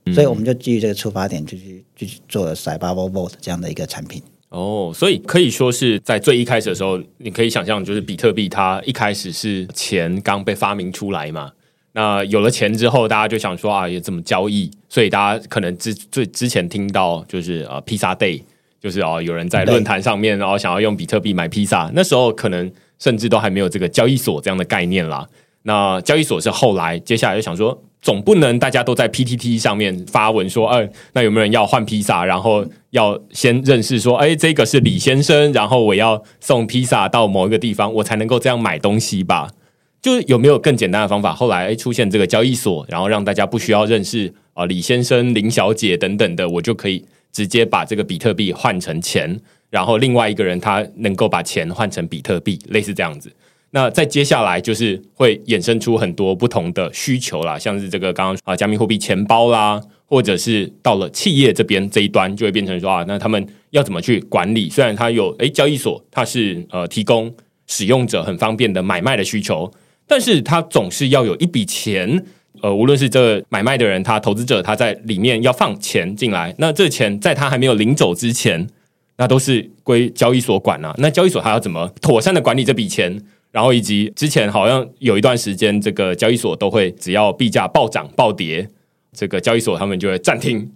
[0.09, 4.21] 嗯、所以我们就基于这个出发点，就去就去做了 Cybavo Vault 这样的一个产品。
[4.49, 11.51] 哦，所以可以说是在最一开始的时候，你可以想象，就是比特币它一开始是钱刚被发明出来嘛。
[11.93, 14.71] 那有了钱之后，大家就想说啊，也怎么交易？
[14.87, 18.41] 所以大家可能之最之前听到就是呃披萨 Day。
[18.79, 25.27] 就是哦，有人在论坛上面，然后想要用比特币买披萨，那时候可能甚至都还没有这个交易所这样的概念啦。
[25.63, 32.23] 那交易所是后来，接下来就想说，总不能大家都在 PTT 上面发文说，哎，那有没有人要换披萨？
[32.23, 39.49] 然后要先认识说，哎，这个是李先生，然后我要送披萨到某一个地方，我才能够这样买东西吧？
[40.01, 41.33] 就有没有更简单的方法？
[41.33, 47.05] 后来出现这个交易所，然后让大家不需要认识啊李先生、林小姐等等的，我就可以。
[47.33, 53.31] 直接把这个比特币换成钱，然后另外一个人他能够把钱换成比特币，类似这样子。
[53.71, 64.69] 那再接下来就是会衍生出很多不同的需求啦，像是这个刚刚啊加密货币钱包啦，或者是到了企业这边这一端，就会变成说啊，那他们要怎么去管理？
[64.69, 67.31] 虽然他有诶交易所，它是呃提供
[67.67, 69.69] 使用者很方便的买卖的需求，
[70.07, 72.23] 但是他总是要有一笔钱，
[72.61, 78.65] 呃，无论是这买卖的人，他投资者他在里面要放钱进来，那这钱在他还没有领走之前，
[79.17, 80.95] 那都是归交易所管啊。
[80.99, 83.21] 那交易所还要怎么妥善的管理这笔钱？
[83.51, 88.67] 然后以及之前好像有一段时间，这个交易所都会只要币价暴涨暴跌，
[89.13, 90.69] 这个交易所他们就会暂停。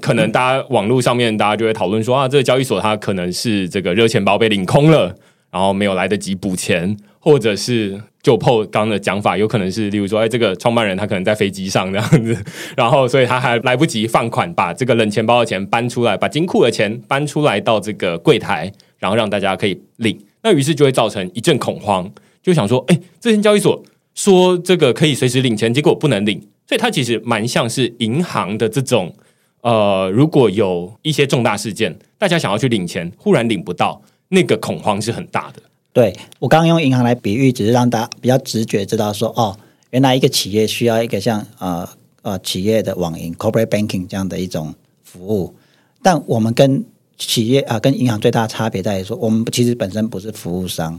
[0.00, 5.14] 可能大家网络上面大家就会讨论说啊，这个交易所它可能是这个热钱包被领空了，
[5.50, 12.36] 然后没有来得及补钱，或者是就破刚刚的讲法，有可能是例如说，哎，这个创办人他可能在飞机上这样子，
[12.76, 20.16] 然后所以他还来不及放款，把这个冷钱包的钱搬出来，把金库的钱搬出来到这个柜台，然后让大家可以领。
[20.42, 22.10] 那于是就会造成一阵恐慌，
[22.42, 23.82] 就想说，哎，这间交易所
[24.14, 29.14] 说这个可以随时领钱，结果不能领，所以它其实蛮像是银行的这种。
[29.62, 35.60] 呃，如果有一些重大事件，大家想要去领钱，忽然领不到，那个恐慌是很大的。
[35.92, 39.54] 对，我刚刚用银行来比喻，只是让大家比较直觉知道说，哦，
[39.90, 41.86] 原来一个企业需要一个像呃
[42.22, 44.74] 呃企业的网银 （corporate banking） 这样的一种
[45.04, 45.54] 服务。
[46.02, 46.82] 但我们跟
[47.26, 50.94] 企业啊、呃，跟银行最大的差别在于说，我们其实本身不是服务商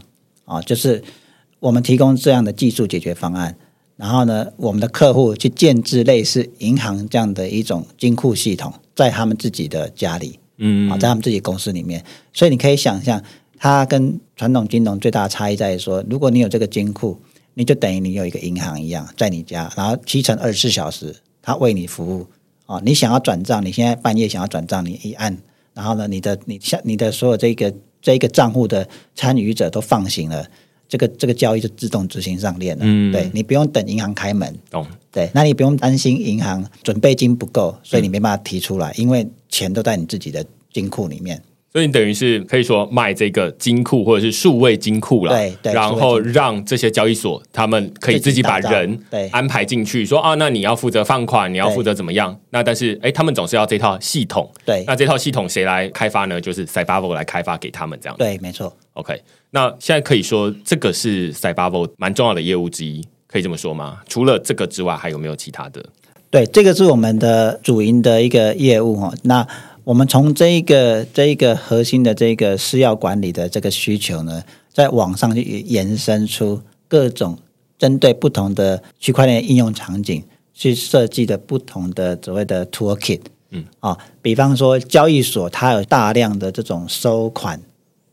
[0.46, 1.04] 啊、呃，就是
[1.60, 3.56] 我们提供这样的技术解决方案。
[3.98, 12.04] 然后呢，我们的客户去建置类似银行这样的一种金库系统，在他们自己的家里，嗯，啊，在他们自己公司里面。
[12.34, 13.22] 所以你可以想象，
[13.60, 17.20] 它跟传统金融最大的差异在于说，如果你有这个金库，
[17.54, 22.26] 你就等于你有一个银行一样在你家，然后七乘二十四小时，它为你服务。
[22.66, 25.38] 啊，你想要转账，你现在半夜想要转账，你一按，
[25.74, 30.46] 然后呢，你的你像你的所有这个这一个账户的参与者都放行了。
[30.90, 34.86] 这个这个交易就自动执行上链了，嗯，对，你不用等银行开门，懂？
[35.10, 41.42] 对，那你不用担心银行准备金不够，所以你没办法提出来，嗯，因为钱都在你自己的金库里面。
[41.72, 52.38] 所以你等于是可以说卖这个金库或者是数位金库了，对对，然后让这些交易所他们可以自己把人对安排进去，说啊，那你要负责放款，你要负责怎么样？
[52.50, 56.42] 那但是哎，他们总是要这套系统，对，那这套系统谁来开发呢？
[56.42, 58.76] 就是 Cybervo 来开发给他们这样，对，没错。
[58.96, 64.00] OK，那现在可以说这个是 Cybervo 蛮重要的业务之一，可以这么说吗？
[64.10, 65.82] 除了这个之外，还有没有其他的？
[66.30, 69.48] 对，这个是我们的主营的一个业务哈，那。
[69.84, 77.38] 我们从这一个这一个核心的这个私钥管理的这个需求呢，在网上去延伸出各种
[77.80, 87.60] 针对不同的区块链应用场景去设计的不同的所谓的 toolkit，嗯啊，比方说交易所它有大量的这种收款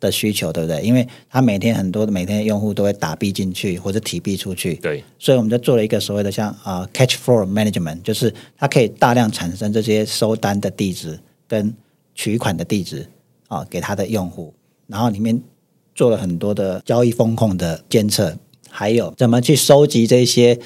[0.00, 0.80] 的需求，对不对？
[0.80, 11.18] 因为它每天很多每天用户都会打币进去或者提币出去，对，所以我们就做了一个所谓的像啊 catch flow management，就是它可以大量产生这些收单的地址。
[11.48, 11.74] 跟
[12.14, 13.08] 取款的地址
[13.48, 14.52] 啊，给他的用户，
[14.86, 15.42] 然后里面
[15.94, 18.36] 做了很多的交易风控的监测，
[18.68, 20.58] 还有怎么去收集这些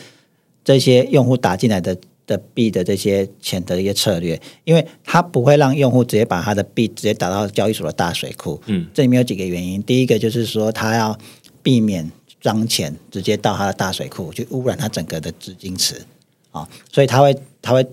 [0.64, 8.60] 这些用户打进来的的币的这些钱的一些策略，因为他不会让用户直接把他的币直接打到交易所的大水库。
[8.66, 11.16] 嗯，这里面有几个原因，第一个就是说他要
[11.62, 16.02] 避免脏钱直接到他的大水库去污染他整个的资金池
[16.50, 17.86] 啊，所以他会他会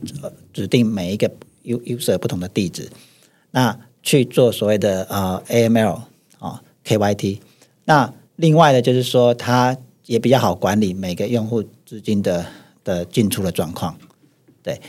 [0.52, 1.30] 指定每一个。
[1.64, 2.90] U user 不同的地址，
[3.52, 6.02] 那去做所谓的呃 AML
[6.40, 7.40] 啊 KYT，
[7.86, 12.46] 那另外呢就是说，它也比较好管理每个用户资金的
[12.84, 13.98] 的进出的状况，
[14.64, 14.80] 对。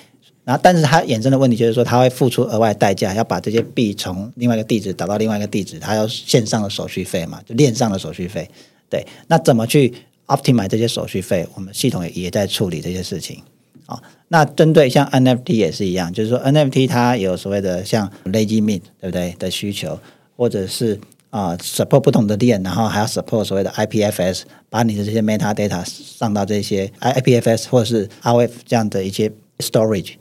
[0.43, 8.49] 然后，但是它衍生的问题就是说，它会付出额外代价，要把这些币从另外一个地址导到另外一个地址，它要线上的手续费嘛，就链上的手续费。
[8.89, 9.93] 对，那怎么去
[10.27, 11.47] optimize 这些手续费？
[11.55, 13.43] 我们系统也也在处理这些事情。
[13.87, 14.03] 啊，
[14.33, 19.99] 那针对像 NFT 也是一样，就是说 NFT 它有所谓的像 Legitime 对不对的需求，
[20.37, 30.15] 或者是啊、support 不同的链，然后还要 support 所谓的 IPFS，把你的这些 metadata 上到这些 IPFS 或者是 RF 这样的一些 storage，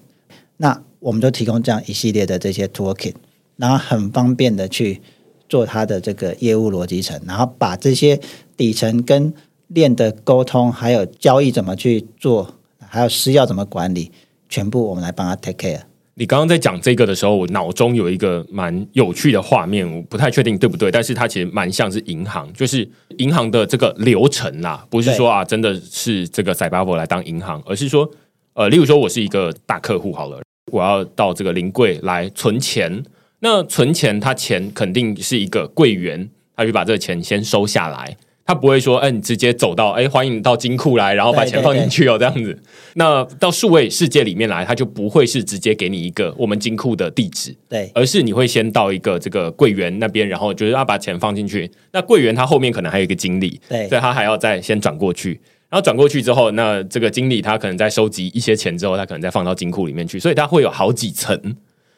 [0.58, 3.14] 那我们就提供这样一系列的这些 toolkit，
[3.58, 5.02] 然后很方便的去
[5.48, 8.20] 做它的这个业务逻辑层，然后把这些
[8.58, 9.32] 底层跟
[9.68, 12.56] 链的沟通还有交易怎么去做。
[12.90, 14.12] 还有私钥怎么管理，
[14.50, 15.82] 全部我们来帮他 take care。
[16.16, 22.86] 你刚刚在讲这个的时候，我脑中有一个蛮有趣的画面，我不太确定对不对，但是它其实蛮像是银行，就是
[23.20, 28.12] 银行的这个流程啦，不是说啊，真的是这个 Cybervo 来当银行，而是说，
[28.54, 30.42] 呃，例如说我是一个大客户好了，
[30.74, 33.02] 我要到这个临柜来存钱，
[33.40, 38.18] 那存钱，他钱肯定是一个柜员，他就把这个钱先收下来。
[38.50, 42.60] 他不会说，哎，你直接走到，哎，欢迎你到金库来，然后把钱放进去哦，这样子。
[42.96, 51.70] 那到数位世界里面来，他就不会是直接给你一个我们金库的地址，对，而是你会先到一个这个柜员那边，然后就是要把钱放进去。
[51.92, 61.56] 那柜员他后面可能还有一个经理，对，所以他还要再先转过去，然后转过去之后，那这个经理他可能在收集一些钱之后，他可能再放到金库里面去，所以他会有好几层。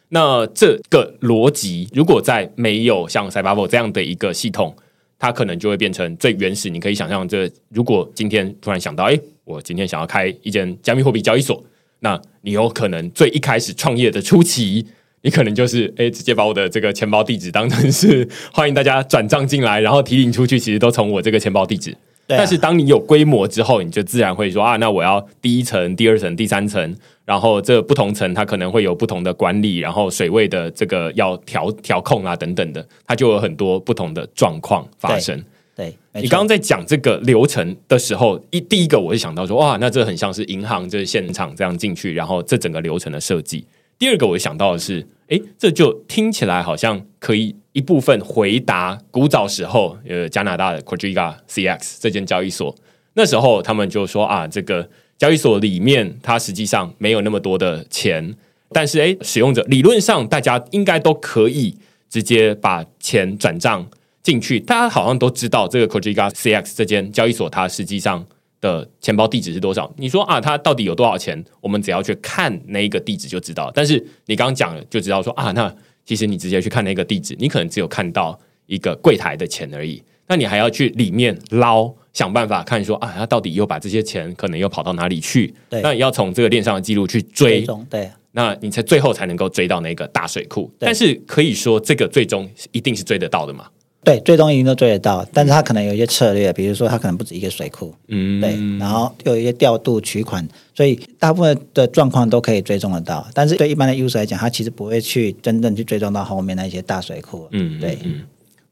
[0.09, 4.75] 那这个逻辑，如果在没有像 Cybervault 这样的一个系统，
[5.21, 6.67] 它可能就会变成最原始。
[6.67, 11.63] 你可以想象，这如果今天突然想到，哎，我今天想要开一间加密货币交易所，
[11.99, 14.83] 那你有可能最一开始创业的初期，
[15.21, 21.95] 你可能就是 哎，直接把我的这个钱包地址当成是欢迎大家转账进来，然后提领出去，其实都从我这个钱包地址。
[22.27, 35.43] 啊、但是当你有规模之后，你就自然会说啊，那我要第一层、第二层、第三层，然后这不同层它可能会有不同的管理，然后水位的这个要调调控啊等等的，它就有很多不同的状况发生。
[35.75, 43.65] 对，对你刚刚在讲这个流程的时候，一第一个我就想到说，哇，那这很像是银行就是现场这样进去，然后这整个流程的设计。
[43.97, 52.75] 第二个我想到的是，哎，这就听起来好像可以一部分回答古早时候呃加拿大的 Quadriga CX 这间交易所，
[53.13, 58.35] 那时候他们就说啊，这个交易所里面它实际上没有那么多的钱，
[58.71, 61.77] 但是哎，使用者理论上大家应该都可以
[62.09, 63.87] 直接把钱转账
[64.21, 68.25] 进去，大家好像都知道这个 Quadriga CX 这间交易所它实际上。
[68.61, 69.91] 的钱包地址是多少？
[69.97, 71.43] 你说啊，它到底有多少钱？
[71.61, 73.71] 我们只要去看那一个地址就知道。
[73.73, 80.01] 但是你刚刚讲了，就知道说啊，那其实你直接去看那个地址，你可能只有看到一个柜台的钱而已。
[80.27, 85.53] 那你还要去里面捞，想办法看说啊，他到底又把这些钱可能又跑到哪里去？
[85.69, 90.71] 对，那你要从这个链上的记录去追，追对，那你才最后才能够追到那个大水库。
[90.79, 93.67] 但是可以说，这个最终一定是追得到的嘛？
[94.03, 103.27] 对，最终一定都追得到，但是他可能有一些策略，比如说他可能不止一个水库，嗯，对，然后又有一些调度取款，所以大部分的状况都可以追踪得到。
[103.33, 108.21] 但是对一般的 user 来讲，他其实不会去真正去追踪到后面那些大水库，嗯，对，嗯。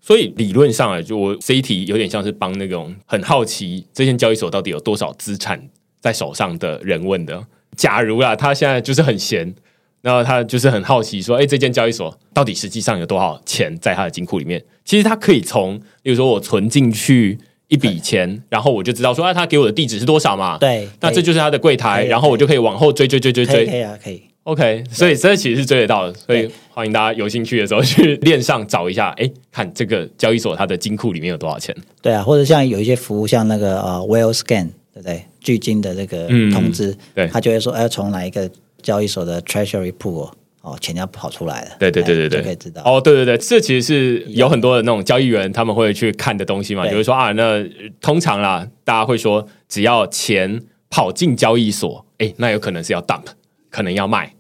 [0.02, 5.62] 所以理论上来就我这一题有点像是帮那种很好奇这间交易所到底有多少资产
[6.02, 7.46] 在手上的人问的。
[7.76, 9.54] 假如啊，他现在就是很闲。
[10.02, 14.64] 然后他就是很好奇，说：“哎，这间交易所到底实际上有多少钱在他的金库里面？
[14.86, 20.58] 其实他可以从，比如说我存进去一笔钱，然后我就知道说，啊，他给我的地址是多少嘛？
[20.58, 23.66] 对，那这就是他的柜台，然后我就可以往后追追追追追。
[23.66, 24.24] 可以啊，可以。
[24.44, 26.14] OK，所以这其实是追得到的。
[26.14, 31.76] 所以欢迎大家有兴趣的时候去链上找一下，哎，看这个交易所它的金库里面有多少钱。
[32.02, 35.26] 对啊，或者像有一些服务，像那个呃，Whale Scan，对不对？
[35.42, 38.50] 巨金的这个通知，对，他就会说，哎，从哪一个。
[38.82, 41.72] 交易所的 Treasury Pool 哦，钱要跑出来了。
[41.80, 42.82] 对对对对对，就可以知道。
[42.84, 46.86] 哦，对对对，这其实是有很多的那种交易员他们会去看的东西嘛。
[46.88, 47.64] 比如说啊，那
[48.02, 53.26] 通常啦，大家会说，只要钱跑进交易所，哎，那有可能是要 dump，
[53.70, 54.34] 可能要卖。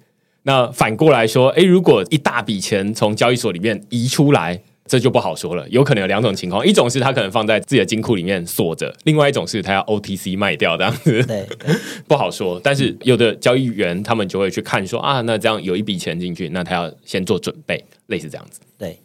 [0.43, 4.61] 那反过来说，哎，如果一大笔钱从交易所里面移出来。
[4.89, 11.47] 这就不好说了，有可能有两种情况，一种是他可能放在自己的金库里面锁着，另外一种是他要 OTC 卖掉这样子，对，
[12.09, 12.59] 不好说。
[12.63, 18.59] 但是有的交易员他们就会去看说啊，那这样有一笔钱进去，那他要先做准备，类似这样子。
[18.79, 18.99] 对，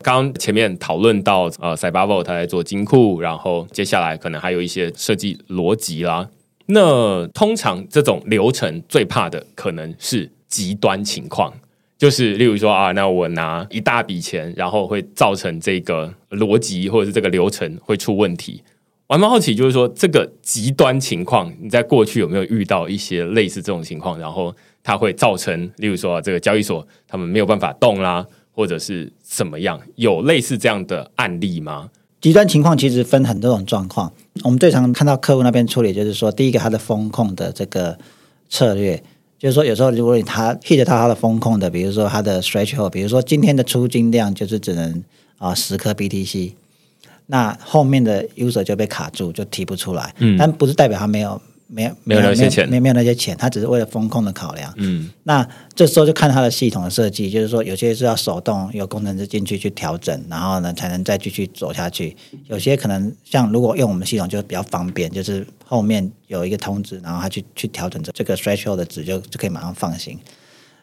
[0.00, 6.30] 刚刚前面讨论到呃，Cybervault 他在做金库，然后接下来可能还有一些设计逻辑啦。
[6.68, 11.52] 那通常这种流程最怕的可能是极端情况。
[11.98, 18.62] 就是，例如说啊，那我拿一大笔钱，然后会造成这个逻辑或者是这个流程会出问题。
[19.06, 24.18] 我还蛮好奇，就是说这个极端情况，你在过去有没有遇到一些类似这种情况？
[24.18, 29.80] 然后它会造成，例如说这个交易所他们没有办法动啦，或者是怎么样？
[29.94, 31.88] 有类似这样的案例吗？
[32.20, 34.12] 极端情况其实分很多种状况。
[34.44, 37.96] 我们最常看到客户那边处理，就是说第一个，它的风控的这个
[38.50, 39.02] 策略。
[39.38, 45.04] 就是说，有时候如果你他 hit 到他的风控的，比如说他的 threshold，比如说今天的出金量就是只能
[45.38, 46.52] 啊十颗 BTC，
[47.26, 50.14] 那后面的 user 就被卡住，就提不出来。
[50.18, 51.40] 嗯，但不是代表他没有。
[51.68, 54.72] 没有没有那些钱，没有没有那些钱，他只是为了风控的考量。
[54.76, 62.16] 嗯，那这时候就看他的系统的设计，就是说有些是要手动有工程师进去去调整，然后呢才能再继续走下去。
[62.46, 70.16] 有些可能像如果用我们系统就比较方便，就是后面有一个通知，然后他去去调整这这个 threshold 的值，就就可以马上放行。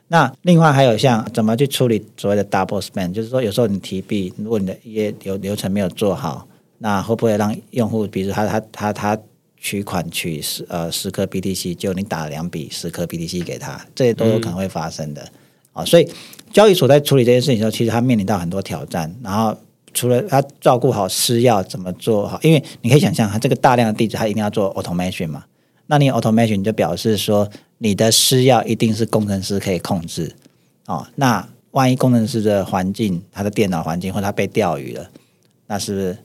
[0.10, 6.46] 那另外还有像怎么去处理所谓的 double spend，就是说有时候你提币，如果你的一些流流程没有做好，
[6.80, 9.20] 那会不会让用户，比如他他他他。
[9.64, 15.22] 取款取十呃十颗 BTC，就你打了两笔十颗 BTC 给他，这些都有可能会发生的
[15.72, 15.86] 啊、嗯哦。
[15.86, 16.06] 所以
[16.52, 19.16] 交易所在处理这件事情的时候，其实他面临到很多挑战。
[19.24, 19.58] 然后
[19.94, 25.46] 除了他照顾好私钥怎么做好，因为你可以想象，他这个大量的地址，他一定要做 automation 嘛。
[25.86, 30.36] 那你 automation 就表示说，你的私钥一定是工程师可以控制
[30.88, 31.08] 哦。
[31.16, 35.10] 那万一工程师的环境，他的电脑环境或他被钓鱼了，
[35.68, 36.18] 那是不是？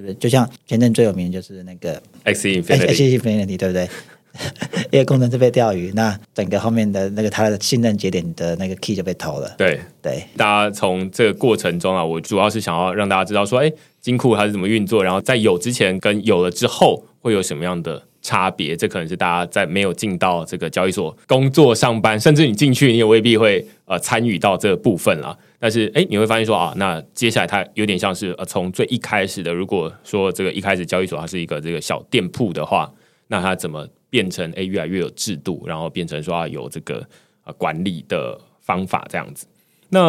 [0.00, 0.14] 是不是？
[0.14, 3.88] 就像前阵最有名就是那个 Infinity 对不对？
[4.92, 9.52] 因为工程师被钓鱼，那整个后面的那个他的信任节点的那个 key 就被偷了。
[9.58, 18.76] 对对，大家从这个过程中啊，我主要是想要让大家知道说，哎，金库它是怎么运作，然后在有之前跟有了之后会有什么样的差别。
[18.76, 25.36] 这可能是大家在没有进到这个交易所工作上班，甚至你进去你也未必会呃参与到这个部分啦。
[25.58, 32.90] 但是哎，你会发现说啊，那接下来它有点像是呃从最一开始的，如果说这个一开始交易所它是一个这个小店铺的话，
[33.28, 33.86] 那它怎么？
[34.10, 37.00] 变成诶，越来越有制度，然后变成说啊有这个
[37.44, 39.46] 呃管理的方法这样子。
[39.90, 40.00] 那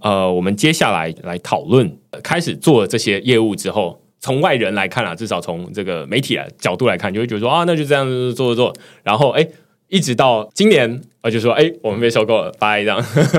[0.00, 8.82] 呃，我们接下来来讨论，开始做这些业务之后，从外人来看啊，至少从这个媒体的角度来看，就会觉得说啊，那就这样子做做做。
[9.02, 9.50] 然后诶，
[9.88, 12.98] 一直到今年，我就说诶，我们被收购了，拜这样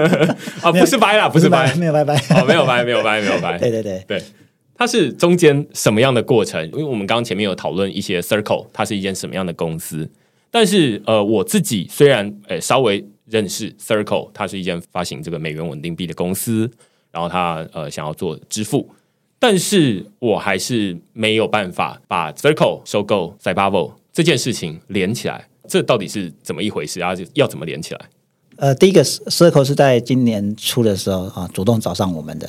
[0.62, 4.04] 啊，不是拜啦，不是拜，没有拜拜，哦，没有拜，没有拜，没有拜，对对对。
[4.08, 4.22] 对。
[4.76, 6.66] 它是中间什么样的过程？
[6.72, 10.10] 因为我们刚刚前面有讨论一些 Circle，它是一间什么样的公司？
[10.50, 16.68] 但是呃，我自己虽然呃稍微认识 Circle，它是一间发行这个美元稳定币的公司，
[17.12, 18.90] 然后它呃想要做支付，
[19.44, 25.48] 但是我还是没有办法把 Circle 收购 Cybervo 这件事情连起来。
[25.68, 27.16] 这到底是怎么一回事啊？
[27.34, 28.02] 要怎么连起来？
[28.58, 32.48] 呃，第一个 Circle 是在今年初的时候啊，主动找上我们的。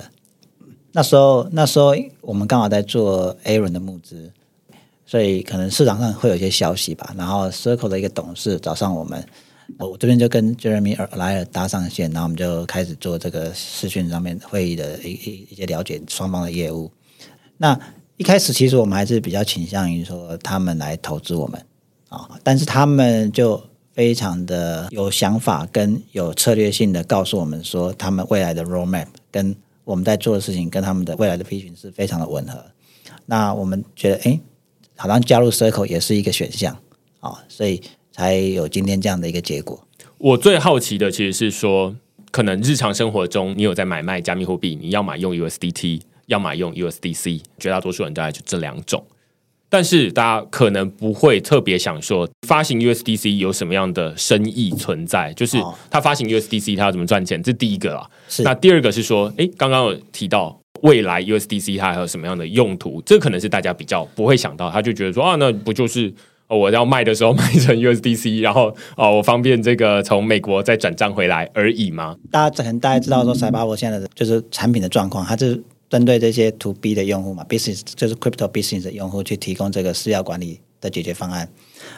[0.92, 4.30] 那时候，那时候我们刚好在做 A 轮的募资，
[5.06, 7.14] 所以可能市场上会有一些消息吧。
[7.16, 9.26] 然后 Circle 的一个董事找上我们，
[9.78, 16.90] 我这边就跟 Jeremy 莱尔搭上线，然后我们就开始做这个视讯上面会议的一一一些了解双方的业务。
[17.56, 17.78] 那
[18.16, 21.64] 一开始其实我们还是比较倾向于说他们来投资我们
[22.08, 23.60] 啊，但是他们就
[23.92, 29.54] 非常的有想法跟有策略性的告诉我们说，他们未来的 roadmap 跟
[29.84, 32.64] 我们在做的事情跟他们的未来的 vision 是非常的吻合，
[33.26, 34.40] 那我们觉得，哎，
[34.96, 36.76] 好像加入 Circle 也是一个选项
[37.20, 37.82] 啊，所以
[38.12, 39.86] 才有今天这样的一个结果。
[40.18, 41.96] 我最好奇的其实是说，
[42.30, 49.04] 可能日常生活中你有在买卖加密货币，你要么用 USDT，要么用 USDC，绝大多数人大概就这两种。
[49.68, 55.32] 但是大家可能不会特别想说，发行 USDC 有什么样的生意存在？
[55.32, 55.56] 就是
[55.90, 57.42] 他发行 USDC，他要怎么赚钱？
[57.42, 58.10] 这第一个啊。
[58.28, 58.42] 是。
[58.42, 63.00] 那第二个是说，诶，刚刚有提到未来 USDC 它还有什么样的用途？
[63.06, 64.70] 这可能是大家比较不会想到。
[64.70, 66.12] 他就觉得说啊，那不就是
[66.48, 72.16] 哦我要卖的时候 卖成 USDC，然后哦，我方便这个从美国再转账回来而已吗？
[72.30, 75.62] 大家可能大家知道说，Cybervo 现在的就是产品的状况，它是。
[75.92, 81.46] 针对这些 To B 的用户嘛，business 就是 crypto business 的用户去提供这个私钥管理的解决方案。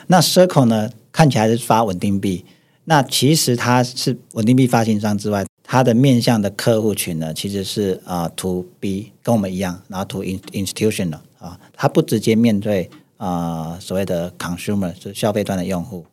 [0.09, 2.45] 那 Circle 呢，看起来是发稳定币，
[2.87, 12.91] 那其实它是稳定币发行商之外，它的面向的客户群呢，其实是啊、To B 跟我们一样，然后 To institutional 啊，它不直接面对
[13.25, 16.05] 啊、呃、所谓的 consumer 就是消费端的用户。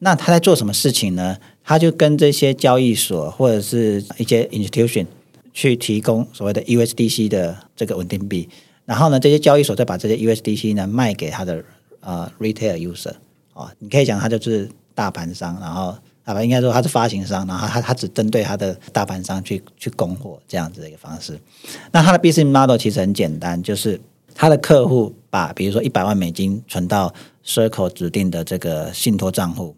[0.00, 1.36] 那他在做什么事情呢？
[1.62, 5.06] 他就跟这些交易所或者是一些 institution。
[5.54, 8.48] 去提供所谓的 USDC 的这个稳定币，
[8.86, 11.62] 然后呢，这些交易所再把这些 USDC 呢卖给他的
[12.00, 13.10] 呃 retail user
[13.52, 15.94] 啊、哦，你可以讲他就是大盘商，然后
[16.24, 21.38] 啊不应该说他是发行商，然后他他只针对他的大盘商去去供货这样子的一个方式。
[21.90, 24.00] 那他的 business model 其实很简单，就是
[24.34, 29.74] 他的客户把比如说一百万美金存到 Circle 指定的这个信托账户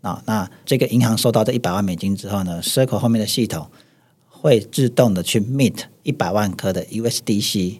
[0.00, 3.68] 啊，那这个银行收到这一百万美金之后呢，Circle 后面的系统。
[4.44, 7.78] 会自动的去 mint 一百万颗的 USDC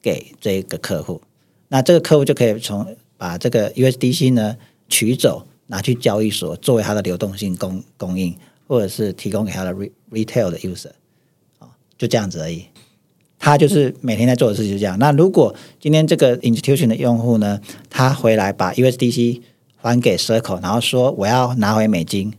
[0.00, 1.20] 给这个客户，
[1.66, 4.56] 那这个客户就可以从把这个 USDC 呢
[4.88, 8.36] 取走，拿去交易所作为它的流动性供供应，
[8.68, 9.74] 或者是提供给它的
[10.12, 10.92] retail 的 user
[11.58, 11.66] 啊，
[11.98, 12.66] 就这样子而已。
[13.42, 14.98] 他就是每天在做的事情是这样。
[14.98, 19.40] 那如果今天这个 institution 的用户呢，他回来把 USDC
[19.76, 22.34] 还给 Circle，然后说我要拿回美金，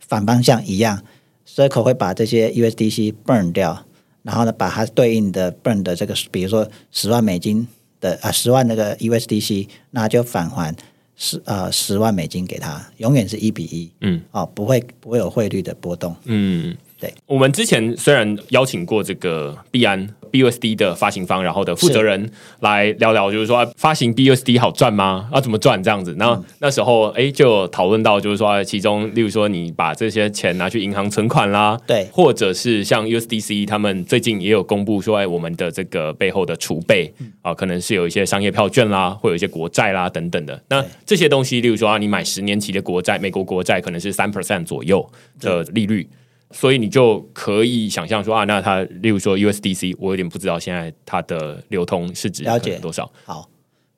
[0.00, 1.02] 反方向一样。
[1.46, 3.84] Circle 会把这些 USDC burn 掉，
[4.22, 7.68] 然后呢，把它对应的 burn 的这个，比如说十万美金
[8.00, 10.74] 的啊，十万那个 USDC，那就返还
[11.14, 16.74] 十呃十万美金给他，永远是一比一，嗯，哦，不会不会有汇率的波动，嗯。
[16.98, 22.30] 对，我们之前虽然邀请过这个币安 BUSD 的发行方，然后的负责人
[22.60, 25.28] 来聊聊，就是说发行 BUSD 好赚吗？
[25.32, 26.16] 要怎么赚这样子？
[26.18, 37.12] 然后那时候哎，就讨论到就是说，其中例如说你把这些钱拿去银行存款啦，对，或者是像 USDC 他们最近也有公布说，哎，我们的这个背后的储备
[37.42, 40.58] 啊，可能是有一些商业票券啦，会有一些国债啦等等的。
[40.68, 45.06] 那这些东西，例如说啊，你买十年期的国债，美国国债可能是三 percent 左右
[45.40, 46.08] 的利率。
[46.52, 53.10] 所以你就可以想象说啊，那它例如说 USDC，我有点不知道现在它的流通市值了解多少。
[53.24, 53.48] 好，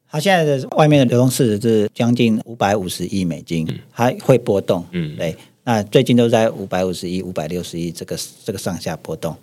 [0.09, 5.37] 它现在的外面的流通市值是将近五百五十亿美金，嗯，它会波动，嗯，对。
[5.67, 9.35] 那最近都在五百五十亿、五百六十亿这个这个上下波动。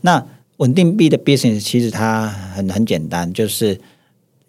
[0.00, 0.24] 那
[0.56, 3.80] 稳定币的 business 其实它很很简单，就是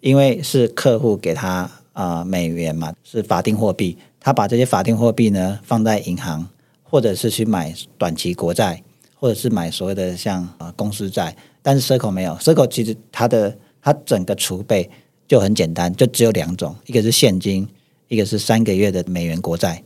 [0.00, 6.48] 因为是客户给他啊、呃、美元嘛，是法定货币，他把这些法定货币呢放在银行，
[6.90, 8.82] 或者是去买短期国债，
[9.14, 11.34] 或者是买所谓的像啊公司债。
[11.62, 14.90] 但是 Circle 没有，Circle 其实它的它整个储备
[15.28, 17.68] 就很简单，就只有两种，一个是现金，
[18.08, 19.82] 一个是三个月的美元国债。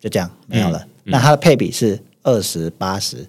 [0.00, 0.86] 就这样没有了。
[1.02, 3.26] 那它的配比是二十八十，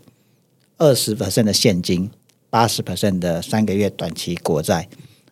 [0.77, 2.11] 二十 percent 的现金，
[2.51, 4.87] 八十 percent 的三个月短期国债。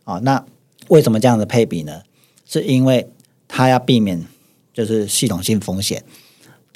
[0.05, 0.43] 哦，那
[0.87, 2.01] 为什么这样的配比呢？
[2.43, 3.07] 是因为
[3.47, 4.25] 它要避免
[4.73, 6.03] 就是系统性风险。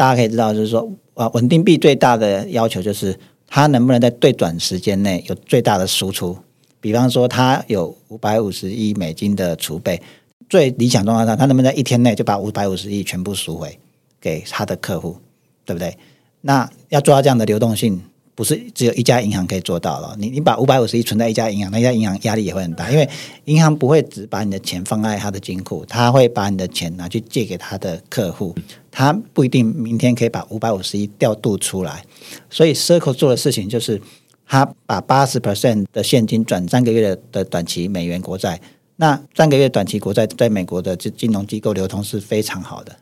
[0.01, 3.15] 大家可以知道，就是说啊，稳定币最大的要求就是
[3.47, 6.35] 它能不能在最短时间内有最大的输出。
[6.79, 10.01] 比方说，它有五百五十亿美金的储备，
[10.49, 13.77] 最理想状况下，它能不能在一天内就把五百五十亿全部赎回？
[14.19, 15.17] 给他的客户，
[15.65, 15.95] 对不对？
[16.41, 18.01] 那要做到这样的流动性，
[18.33, 20.15] 不是只有一家银行可以做到了。
[20.17, 23.07] 你你把五百五十亿存在一家银行，那家银行压力也会很大，因为
[23.45, 28.55] 银行不会只把你的钱放在他的金库，他会把你的钱拿去借给他的客户，
[28.91, 32.05] 他不一定明天可以把五百五十亿调度出来。
[32.49, 33.99] 所以 Circle 做的事情就是，
[34.45, 38.59] 他把八十 percent 的现金转三个月的的短期美元国债，
[38.97, 42.95] 那三个月短期国债在美国的金金融机构流通是非常好的。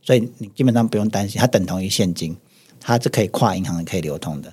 [0.00, 2.34] 所以你基本上不用担心，它等同于现金，
[2.80, 4.50] 它是可以跨银行可以流通的。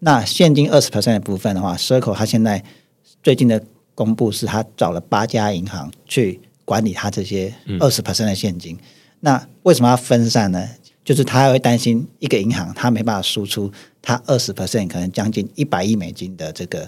[0.00, 2.64] 那现金二十 percent 的部分的话，Circle 它现在
[3.22, 3.62] 最近的
[3.94, 8.74] 公布是，它找了八家银行去管理它这些二十 percent 的现金。
[8.74, 8.80] 嗯、
[9.20, 10.68] 那为什么要分散呢？
[11.04, 16.86] 就是他还会担心一个银行他没办法输出他二十 percent 可能将近一百亿美金的这个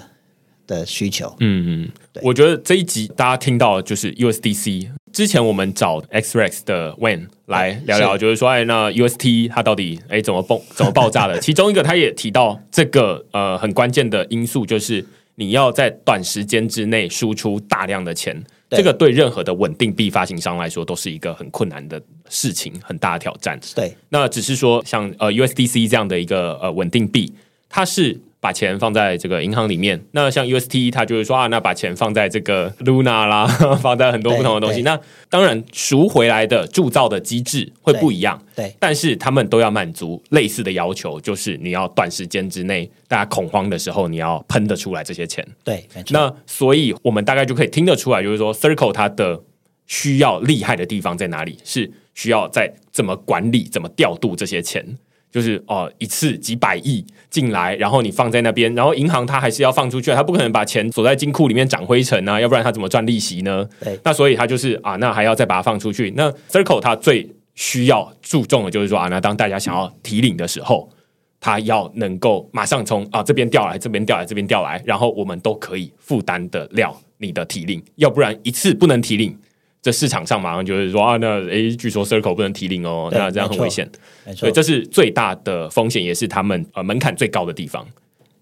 [0.67, 1.35] 的需求。
[1.41, 4.91] 嗯嗯，对我觉得这一集大家听到就是 USDC。
[5.11, 11.39] 之前我们找 XREX 的 Wayne 来聊聊，就是说，哎，那 UST 它到底哎怎么爆怎么爆炸的？
[11.41, 15.05] 其中一个他也提到这个呃很关键的因素，就是
[15.35, 23.59] 你要在短时间之内输出大量的钱，这个对任何的稳定币发行商来说都是一个很困难的事情，很大的挑战。
[23.75, 27.33] 对，那只是说像呃 USDC 这样的一个呃稳定币，
[27.69, 28.21] 它是。
[28.41, 33.47] 把钱放在这个银行里面，那像 UST 它就是说啊，那把钱放在这个 Luna 啦，
[33.83, 34.81] 放在很多不同的东西。
[34.81, 45.47] 那当然赎回来的铸造的机制会不一样，对，对但是他们都要满足类似的要求，就是你要短时间之内，大家恐慌的时候，你要喷得出来这些钱。
[45.63, 49.39] 对，那所以我们大概就可以听得出来，就是说 Circle 它的
[49.87, 51.59] 需要厉害的地方在哪里？
[51.63, 54.97] 是需要在怎么管理、怎么调度这些钱。
[55.31, 63.65] 就是哦，一次几百亿进来，然后你放在那边，然后银行它还是要放出去，它不可能把钱锁在金库里面长灰尘啊，要不然它怎么赚利息呢？
[63.83, 66.13] 对，那所以它就是啊，那还要再把它放出去。
[66.17, 70.91] 那 Circle 它最需要注重的就是说啊，那当大家想要提领的时候，
[71.39, 79.39] 它要能够马上从啊这边调来，这边调来，这边调来，然后我们都可以负担得了你的提领，要不然一次不能提领。
[79.83, 83.91] 这市场上马上就是说啊，那诶，据说 Circle 不能提零哦，那这样很危险。
[84.37, 87.87] 所以这是最大的风险，也是他们呃门槛最高的地方。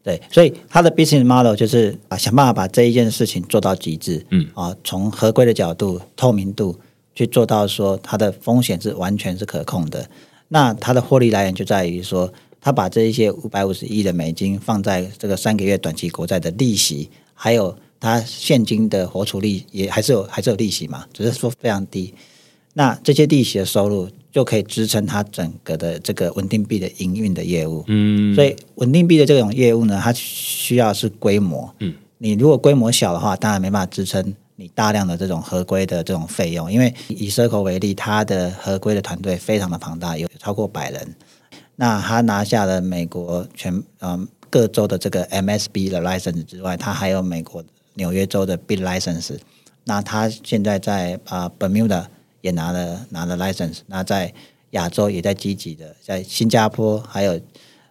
[0.02, 4.24] 对，所以他的 business model 就是啊，想办法把这一件事情做到极致。
[4.30, 6.76] 嗯啊，从合规的角度、透明度
[7.14, 10.08] 去做到说，它的风险是完全是可控的。
[10.48, 17.76] 那它的获利来源就在于说，他把这一些五百五十亿的美金放在这个三个月短期国债的利息，还有。
[18.00, 22.14] 它现金的活储利也还是有，还是有利息嘛，只是说非常低。
[22.74, 27.82] 那这些利息的收入就可以支撑它整个的这个稳定币的营运的业务。
[27.88, 31.74] 嗯，所以稳定币的这种业务呢，它需要是规模。
[31.80, 36.70] 嗯，你如果规模小的话，当然没办法支撑你大量的这种合规的这种费用。
[36.70, 41.14] 因为以 Circle 为例，它的合规的团队非常的庞大，有超过百人。
[41.74, 47.64] 那他拿下了美国全嗯各州的这个 MSB 的 license 之外，他还有美国。
[47.98, 49.36] 纽约州的 B license，
[49.84, 52.06] 那他现在在啊 Bermuda
[52.40, 54.32] 也拿了拿了 license，那在
[54.70, 57.40] 亚洲也在积极的，在新加坡还有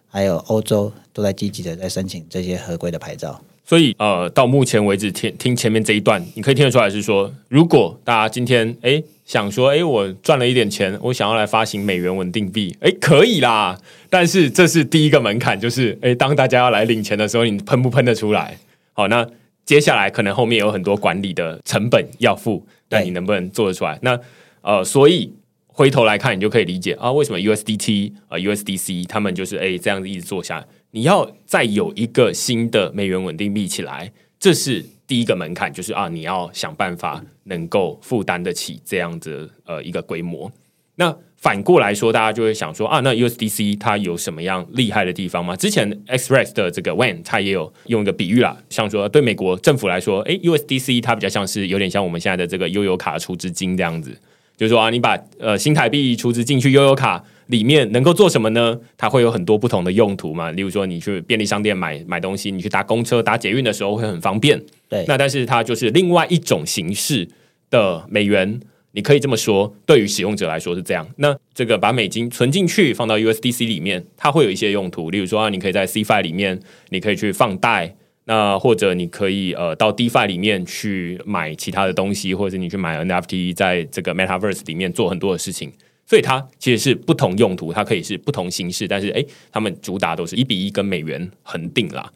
[0.08, 3.40] 还有欧洲都在积极的在申请这些合规的牌照。
[3.64, 13.78] 所以呃，到目前为止听听前面这一段，你可以听得出来是说，如果大家今天诶想说诶我赚了一点钱，我想要来发行美元稳定币，诶可以啦，
[14.08, 18.56] 但是这是第一个门槛，就是诶当大家要来领钱的时候，你喷不喷得出来？
[18.94, 19.28] 好，那。
[19.68, 23.98] 接下来可能后面有很多管理的成本要付，那你能不能做得出来？
[24.00, 24.18] 那
[24.62, 25.30] 呃，所以
[25.66, 30.66] 回头来看，你就可以理解啊，为什么 USDT 啊、呃、USDC 他们就是哎这样子一直做下来。
[30.92, 34.10] 你要再有一个新的美元稳定币起来，
[34.40, 40.50] 这是第一个门槛，就是啊，你要想办法能够负担得起这样子呃一个规模。
[40.94, 45.54] 那反过来说，大家就会想说啊，那 USDC 它有什么样厉害的地方吗？
[45.54, 54.10] 之前 Express 的这个 Wayne 他也有用一个比喻啦，像说对美国政府来说，诶，USDC 它比较像是有点像我们现在的这个悠游卡储值金这样子，
[54.56, 58.76] 就是说啊，你把呃新台币储值进去悠游卡里面，能够做什么呢？
[58.96, 64.60] 它会有很多不同的用途嘛，例如说你去便利商店买买东西，你去搭公车、搭捷运的时候会很方便。
[64.88, 67.28] 对，那但是它就是另外一种形式
[67.70, 68.60] 的美元。
[68.92, 71.06] 你可以这么说，对于使用者来说是这样。
[71.16, 75.10] 那这个把美金存进去，放到 USDC 里面，它会有一些用途。
[75.10, 76.58] 例如说，你可以在 Cfi 里面，
[76.88, 85.72] 你可以去放贷，那或者你可以呃到 DeFi 里面去买其他的东西，或者你去买 NFT，在这个 Metaverse 里面做很多的事情。
[86.06, 92.10] 所以它其实是不同用途，它可以是不同形式，但是诶，他们主打都是一比一跟美元恒定啦。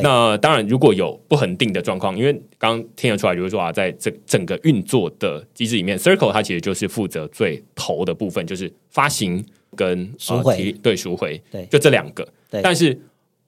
[0.00, 9.44] 对，那当然，如果有不恒定的状况，因为刚刚听得出来，就是说啊，在这整个运作的机制里面，Circle 它其实就是负责最头的部分，就是发行
[9.74, 12.26] 跟赎回，呃、对赎回，对，就这两个。
[12.50, 12.98] 对，但是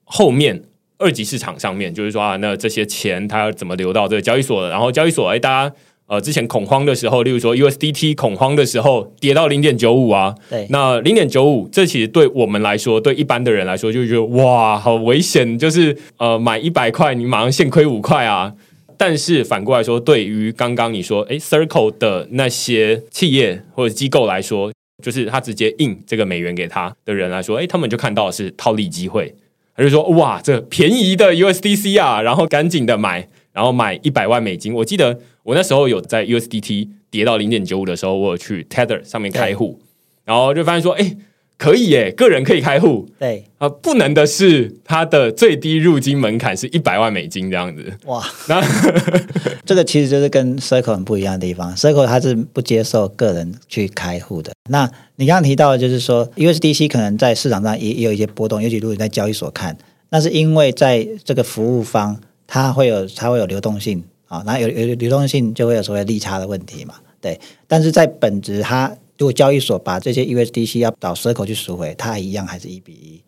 [0.03, 0.61] 后面
[0.97, 4.67] 二级市场上面，就是说啊，那这些钱它要怎么流到这个交易所？
[4.69, 5.75] 然后交易所哎，大家。
[6.09, 18.51] 呃，之前恐慌的时候，例如说 USDT 恐慌的时候跌到零点九五啊，对，那零点九五，这其实对我们来说，对一般的人来说，就觉得哇，好危险，就是呃，买一百块，你马上现亏五块啊。
[18.97, 29.35] 但是反过来说，对于刚刚你说，诶，Circle 的那些企业或者机构来说，就是他直接印这个美元给他的人来说，诶，他们就看到的是套利机会，
[29.77, 33.27] 他就说哇，这便宜的 USDC 啊，然后赶紧的买。
[33.59, 39.81] 然后买一百万美金，我记得我那时候有在 USDT 跌到零点九五的时候，我有去 Tether 上面开户，
[40.23, 41.17] 然后就发现说，哎，
[41.57, 43.09] 可以耶，个人可以开户。
[43.19, 47.91] 对啊，不能的是它的最低入金门槛是一百万美金这样子。
[48.05, 48.63] 哇，那
[49.65, 54.53] 这个其实就是跟 Circle 很不一样的地方，Circle 它是不接受个人去开户的。
[54.69, 59.77] 那你刚刚提到的就是说，USDC 可能在市场上也也有一些波动，尤其如果你在交易所看，
[60.11, 62.17] 那是因为在这个服务方。
[62.51, 67.39] 它会有，它会有流动性啊，那有有流动性就会有所谓利差的问题嘛，对。
[67.67, 73.21] 但是在本质，它如果交易所把这些 USDC 要找 Circle 去赎回，它一样还是一比一。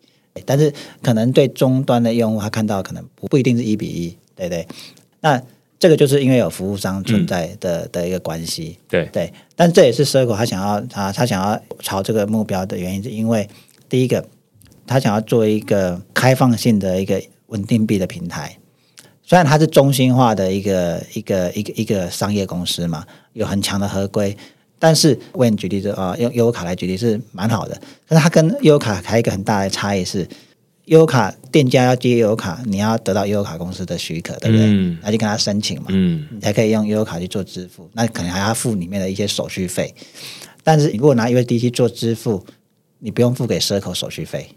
[0.44, 4.66] 但是可能对终端的用户，他看到可能不不一定是一比一，对对。
[5.20, 5.40] 那
[5.78, 9.32] 这个就是因为有服务商存在的、嗯、的一个关系，对对。
[9.54, 13.48] 但这也是 Circle 他想要啊他想要朝这个目标的原因，是因为
[13.88, 14.24] 第一个，
[14.86, 18.56] 他想要做一个开放性的一个稳定币的平台。
[19.32, 23.02] 虽然它是中心化的一个一个一个一个商业公司嘛，
[23.32, 24.36] 有很强的合规，
[24.78, 27.80] 但是为你举例子啊，用优游卡来举例是蛮好的。
[28.06, 30.28] 但是它跟优游卡还有一个很大的差异是，
[30.84, 34.66] 优游卡店家要接优游卡，你要得到优游卡公司的许可，对不对？
[34.66, 34.98] 嗯。
[35.00, 37.88] 那就跟他申请嘛，嗯，你才可以用优游卡去做支付。
[37.94, 39.94] 那可能还要付里面的一些手续费。
[40.62, 42.44] 但是你如果拿 USDT 做支付，
[42.98, 44.50] 你不用付给 Circle 手续费。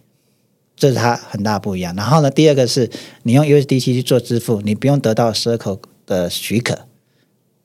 [0.75, 1.95] 这是它很大不一样。
[1.95, 2.89] 然后呢，第二个是
[3.23, 6.87] 你用 USDC 去做支付，你不用得到 Circle 的许可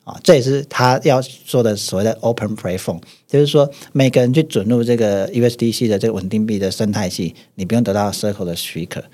[0.05, 9.05] 啊，这也是他要做的所谓的 Open Platform，就是说每个人去准入这个 USDC 的这个稳定币的生态系，你不用得到 Circle 的许可。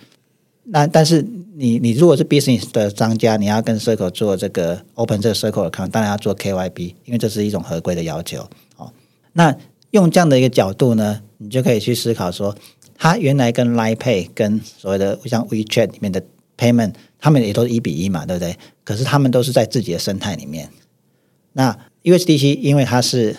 [0.64, 1.24] 那但是
[1.56, 8.48] 你你如果是 Business 的商家，你要跟 Circle 做这个 Open 这个 Circle account，当然要做 KYB，因为这是一种合规的要求。
[8.76, 8.92] 哦，
[9.32, 9.56] 那
[9.90, 12.54] 用这样的一个角度呢，你就可以去思考说。
[12.98, 16.22] 它原来跟 Line Pay 跟所谓的像 WeChat 里面的
[16.56, 18.56] Payment，他们也都是一比一嘛，对不对？
[18.84, 20.68] 可是他们都是在自己的生态里面。
[21.52, 23.36] 那 USDC 因为它是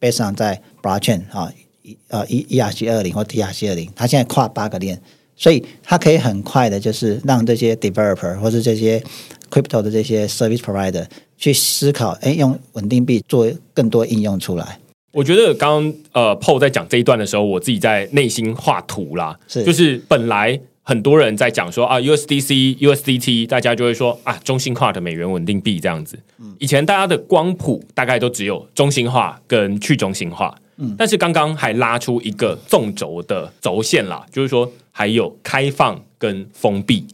[0.00, 1.52] based on 在 Blockchain 啊，
[1.82, 5.00] 一呃 ERC 二零或 TRC 二零，它现在跨八个链，
[5.36, 9.02] 所以它可以很快的，就是让这些 Developer 或是这些
[9.50, 11.06] Crypto 的这些 Service Provider
[11.36, 14.78] 去思考，哎，用稳定币做更多应用出来。
[15.10, 19.64] 我觉得刚刚呃，Paul 在讲这一段的时候，我自己在内心画图啦，是。
[19.64, 26.18] 就是本来很多人在讲说啊，USDC、USDT，大家就会说啊，中心化的美元稳定币这样子。
[26.38, 37.06] 嗯，以前大家的光谱大概都只有中心化跟去中心化，嗯，但是刚刚还拉出一个纵轴的轴线啦，就是说还有开放跟封闭，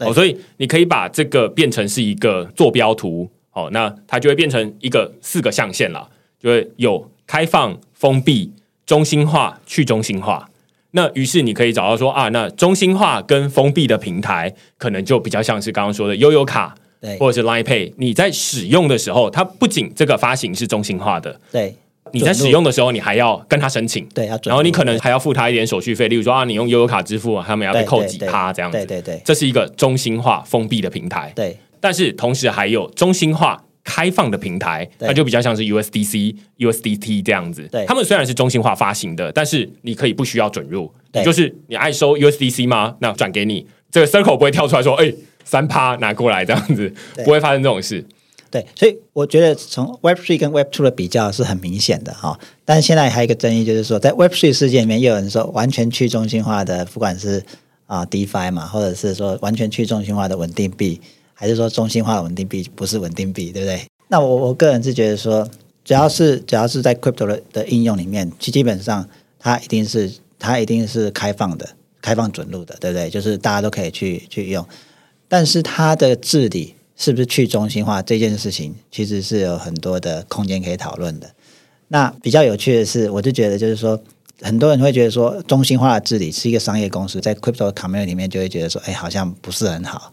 [0.00, 6.06] 哦，所以你可以把这个变成是一个坐标图，哦，那它就会变成一个四个象限啦，
[6.38, 7.10] 就会有。
[7.28, 8.52] 开放、封闭、
[8.86, 10.48] 中心化、去中心化，
[10.92, 17.92] 那于是你可以找到说啊，那中心化跟封闭的平台，可能就比较像是刚刚说的悠游卡，对，或者是 Line Pay。
[17.98, 21.76] 你在使用的时候，它不仅这个发行是中心化的，对，
[22.12, 40.92] 你在使用的时候，你还要跟他申请，对，然后你可能还要付他一点手续费，例如说啊，你用悠游卡支付，他们要被扣几趴这样子，对对对，这是一个中心化封闭的平台，对，但是同时还有中心化开放的平台，那就比较像是 USDC、USDT 这样子，对，他们虽然是中心化发行的，但是你可以不需要准入，
[41.24, 42.94] 就是你爱收 USDC 吗？
[43.00, 45.10] 那转给你，这个 Circle 不会跳出来说，哎，
[45.42, 46.92] 三趴拿过来这样子，
[47.24, 48.04] 不会发生这种事。
[48.50, 52.38] 对，所以我觉得从 Web Three 跟 Web Two 的比较是很明显的哈。
[52.66, 57.42] 但是现在还有一个争议，就是说在 Web Three 世界里面，又有人说完全去中心化的，不管是
[57.86, 61.00] 啊 DeFi 嘛，或者是说完全去中心化的稳定币，
[61.40, 63.80] 还是说中心化的稳定币不是稳定币，对不对？
[64.08, 65.48] 那我我个人是觉得说，
[65.84, 69.08] 只要是只要是在 Crypto 的应用里面，其基本上
[69.38, 71.68] 它一定是它一定是开放的，
[72.02, 73.08] 开放准入的，对不对？
[73.08, 74.66] 就是大家都可以去去用，
[75.28, 76.74] 但是它的治理。
[77.00, 81.30] 是不是去中心化这件事情，其实是有很多的空间可以讨论的。
[81.86, 84.02] 那比较有趣的是，我就觉得就是说，
[84.40, 90.12] 很多人会觉得说，中心化的治理是一个商业公司，在 crypto community 里面就会觉得说，哎，好像不是很好。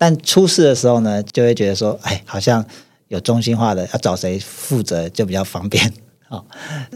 [0.00, 2.64] 但出事的时候呢，就会觉得说，哎，好像
[3.08, 5.92] 有中心化的要找谁负责就比较方便。
[6.28, 6.42] 哦，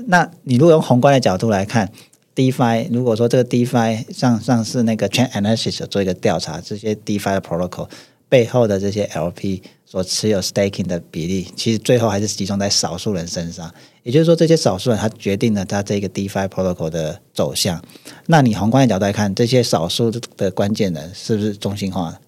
[0.07, 1.93] 那你如果用宏观的角度来看
[2.35, 7.89] ，DeFi，如果说这个 DeFi 上上次那个 Chain Analysis 做一个调查，这些 DeFi 的 protocol。
[8.27, 13.73] 背后的这些 LP 所持有 staking 的比例，其实最后还是集中在少数人身上。
[14.03, 17.81] 也就是说，这些少数人他决定了他这个 DeFi protocol 的走向。
[18.27, 22.19] 那你宏观的角度来看，这些少数的关键人是不是中心化？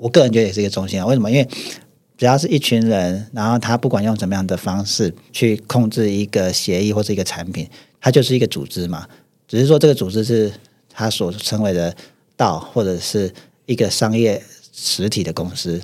[0.00, 1.06] 我个人觉得也是一个中心啊。
[1.06, 1.30] 为什么？
[1.30, 1.48] 因为
[2.16, 7.68] 只要是一群人，然后他不管用怎么样的方式去控制一个协议或是一个产品，
[8.00, 9.06] 它就是一个组织嘛。
[9.48, 10.52] 只是说这个组织是
[10.90, 11.94] 他所称为的
[12.36, 13.32] 道，或者是
[13.66, 14.42] 一个商业。
[14.74, 15.82] 实体的公司，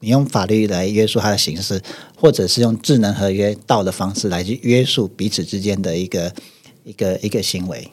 [0.00, 1.80] 你用法律来约束它的形式，
[2.16, 6.34] 或者是用智能合约道的方式来去约束彼此之间的一个
[6.82, 7.88] 一个一个行为。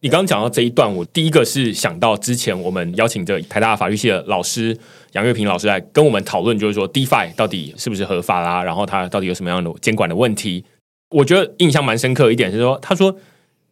[0.00, 4.76] 你刚刚讲到这一段，我第一个是想到之前我们邀请这台大法律系的老师
[5.12, 10.64] 杨月平老师来跟我们讨论，就是说 DeFi 到底是不是合法啦，然后它到底有什么样的监管的问题？
[11.10, 13.16] 我觉得印象蛮深刻一点是说，他说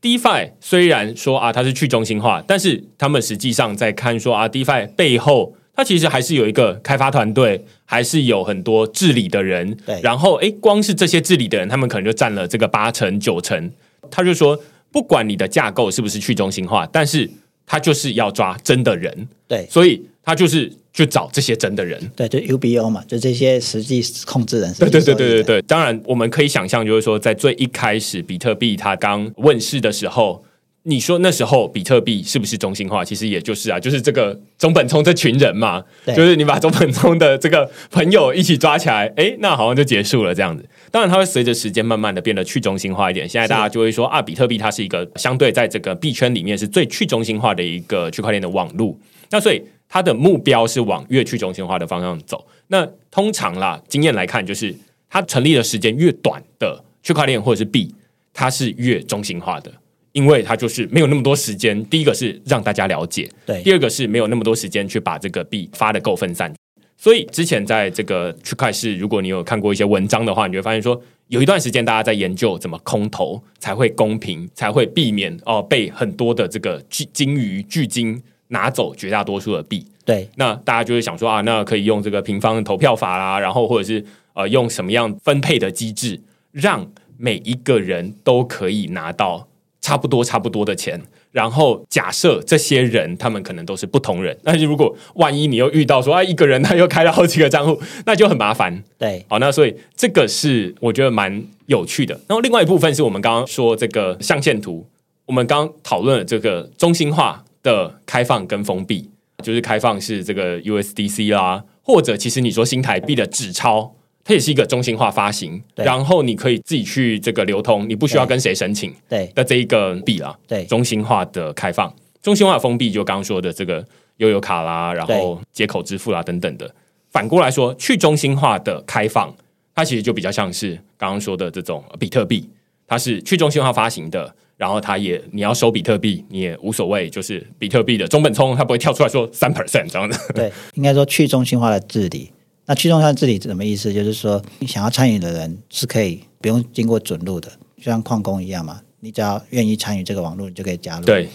[0.02, 5.56] DeFi 虽然说啊它是去中心化，但是他们实际上在看说啊 DeFi 背后。
[5.78, 9.76] 它其实还是有一个开发团队，还是有很多治理的人。
[9.84, 13.70] 对，然后诶，光是这些治理的人，他们可能就占了这个八成九成。
[14.10, 14.58] 他就说，
[14.96, 17.28] 不管你的架构是不是去中心化，但是
[17.66, 19.28] 他就是要抓真的人。
[19.46, 22.00] 对，所以他就是去找这些真的人。
[22.16, 24.72] 对，就 UBO 嘛，就这些实际控制人。
[24.78, 25.62] 对对对对对对。
[25.62, 30.42] 当然，我们可以想象，就是说，在最一开始，比特币它刚问世的时候。
[30.88, 33.04] 你说那时候比特币是不是中心化？
[33.04, 40.64] 其实也就是啊，就是这个中本聪这群人嘛，就是你把中本聪的这个朋友一起抓起来，诶，那好像就结束了这样子。
[40.90, 43.28] 当然，它会随着时间慢慢的变得去中心化一点。
[43.28, 48.98] 现在大家就会说啊，比特币它是一个相对在这个币圈里面是最去中心化的一个区块链的网路。
[49.30, 52.46] 那所以它的目标是往越去中心化的方向走。
[52.68, 54.74] 那通常啦，经验来看，就是
[55.08, 57.94] 它成立的时间越短的区块链或者是币，
[58.32, 59.72] 它是越中心化的。
[60.12, 66.50] 因为它就是没有那么多时间，第一个是让大家了解，对，第二个是没有那么多时间去把这个币发的够分散。
[66.96, 79.86] 所以之前在这个区块市，如果你有看过一些文章的话，你就会发现说，有一段时间大家在研究怎么空投才会公平，才会避免哦被很多的这个巨鲸鱼巨鲸拿走绝大多数的币。
[80.04, 86.20] 对，那大家就会想说啊，那可以用这个平方投票法啦，然后或者是呃用什么样分配的机制，
[86.52, 89.48] 让每一个人都可以拿到。
[89.82, 91.00] 差不多差不多的钱，
[91.36, 98.82] 然后假设这些人他们可能都是不同人， 但是如果万一你又遇到说啊一个人他又开了好几个账户， 那就很麻烦。
[98.96, 102.18] 对，好，那所以这个是我觉得蛮有趣的。
[102.26, 104.86] 然后另外一部分是我们刚刚说这个象限图，
[105.26, 109.10] 我们刚讨论了这个中心化的开放跟封闭，
[109.42, 113.92] 就是开放是这个 USDC 啦，或者其实你说新台币的纸钞。
[114.26, 118.92] 它也是一个中心化发行，然后你可以自己去这个流通，你不需要跟谁申请。
[119.08, 126.68] 对的，这一个币啦，对中心化的开放，中心化封闭，就刚刚说的这个悠游卡啦，然后接口支付啦等等的。
[127.12, 129.32] 反过来说，去中心化的开放，
[129.76, 132.50] 它其实就比较像是刚刚说的这种比特币，
[132.88, 140.18] 它是去中心化发行的，然后它也你要收比特币，你也无所谓，就是比特币的中本聪，它不会跳出来说三 percent 这样的。
[140.34, 142.32] 对，应该说去中心化的治理。
[142.66, 143.92] 那去中心化治理什么意思？
[143.92, 148.80] 就是说，你想要参与的人是可以不用经过准入的，就像矿工一样嘛。
[149.00, 151.04] 你只要愿意参与这个网络，你就可以加入。
[151.04, 151.28] 对。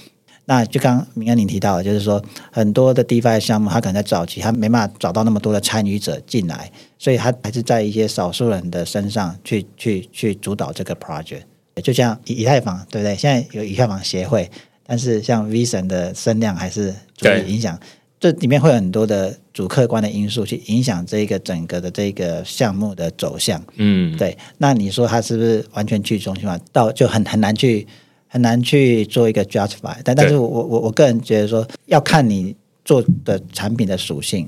[0.46, 2.22] 那就刚明安你提到的，就是说
[2.52, 11.44] 很多的 DeFi 项目，它可能在早期它没办法找到那么多的参与者进来，所以它还是在一些少数人的身上去去去主导这个 project。
[11.82, 13.16] 就像以以太坊，对不对？
[13.16, 14.50] 现在有以太坊协会，
[14.86, 17.80] 但是像 V 神的声量还是足以影响。
[18.22, 23.60] 这里面会有很多的主客观的因素去影响这个整个的这个项目的走向。
[23.78, 24.38] 嗯，对。
[24.60, 26.56] 那你说它是不是完全去中心化？
[26.72, 27.88] 到就很很难去
[28.28, 29.98] 很难去做一个 justify。
[30.04, 32.56] 但但是我我我个人觉得说，要看你
[32.86, 34.48] 做的产品的属性。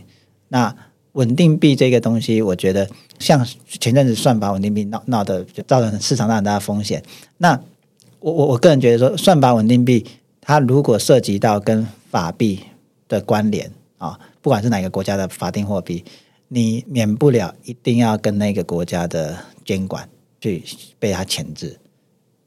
[0.49, 0.75] 那
[1.13, 3.43] 稳定币这个东西，我觉得像
[3.79, 7.01] 前阵子算法稳定币闹闹的，就造成市场上很大的风险。
[7.39, 7.59] 那
[8.19, 10.05] 我我我个人觉得说，算法稳定币
[10.41, 12.59] 它如果涉及到跟法币。
[13.13, 16.03] 的关联啊，不管是哪个国家的法定货币，
[16.47, 20.09] 你免不了一定要跟那个国家的监管
[20.41, 20.63] 去
[20.99, 21.79] 被它钳制，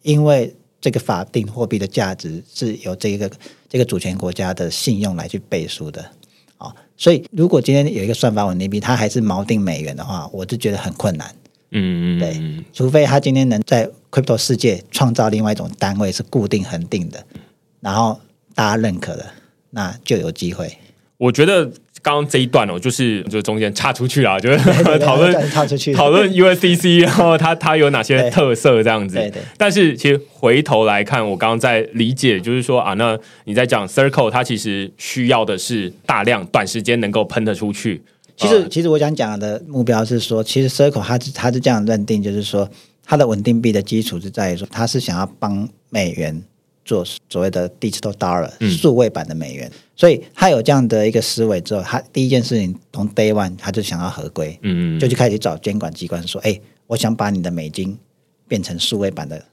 [0.02, 3.30] 因为这个法定货币的价值是由这个
[3.68, 6.04] 这个主权国家的信用来去背书的
[6.58, 11.34] 啊，所以如果今天有一个算法稳定币，它还是锚定美元的话，我就觉得很困难。
[11.72, 17.26] 嗯嗯，对，除非他今天能在 crypto 世界创造另外一种单位是固定恒定的，
[17.80, 18.18] 然后
[18.54, 19.26] 大家认可的。
[19.70, 20.78] 那就有机会。
[21.18, 21.64] 我觉得
[22.02, 24.58] 刚刚这一段哦，就是就中间插出去啊， 就是
[24.98, 29.16] 讨论插出去讨论 USDC，然后它它有哪些特色这样子。
[29.16, 29.40] 对对。
[29.56, 38.02] 但是其实回头来看，我刚刚在理解，就是说啊，那你在讲 Circle，它其实需要的是大量短时间能够喷得出去。
[38.36, 42.68] 其实其实我想讲的目标是说，其实 Circle 它是它是这样认定，就是说
[43.02, 46.42] 它的稳定币的基础是在于说，它是想要帮美元。
[46.86, 57.98] 做所谓的 digital dollar 数位版的美元，嗯、所以他有这样的一个思维之后，他第一件事情从 day one 他就想要合规，嗯，就去开始找监管机关说，哎、欸，我想把你的美金
[58.46, 59.44] 变成数位版的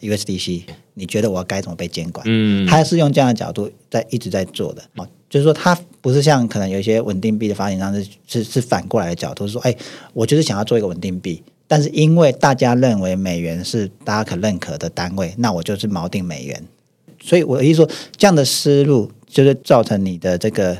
[0.00, 0.64] USDC，
[0.94, 2.26] 你觉得我该怎么被监管？
[2.28, 9.78] 嗯，他是用这样的角度在一直在做的，哦，就是说他不是像可能有一些稳定币的发行商是是是反过来的角度，是说，哎、欸，
[10.12, 16.60] 我就是想要做一个稳定币，但是因为大家认为美元是大家可认可的单位，那我就是锚定美元。
[17.22, 20.76] 所以我的意思说，这样的思路就是造成你的这个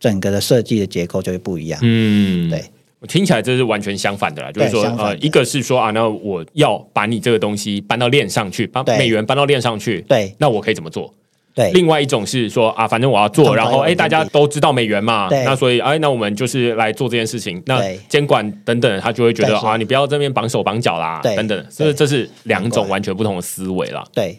[0.00, 1.78] 整个的设计的结构就会不一样。
[1.82, 2.62] 嗯，对，
[3.00, 4.50] 我听起来这是完全相反的啦。
[4.52, 10.00] 就是说，呃，一个是说啊，那我要把你这个东西搬到链上去，把美元搬到链上去。
[10.02, 11.14] 对，那我可以怎么做？
[11.54, 11.70] 对。
[11.70, 17.62] 另外一种是说啊，反正我要做，然后哎，大家都知道美元嘛，那所以哎，那我们就是来做这件事情。
[17.66, 21.66] 那监管等等，他就会觉得啊，你不要这边绑手绑脚啦，等等。
[21.70, 24.04] 所以这是两种完全不同的思维啦。
[24.12, 24.36] 对。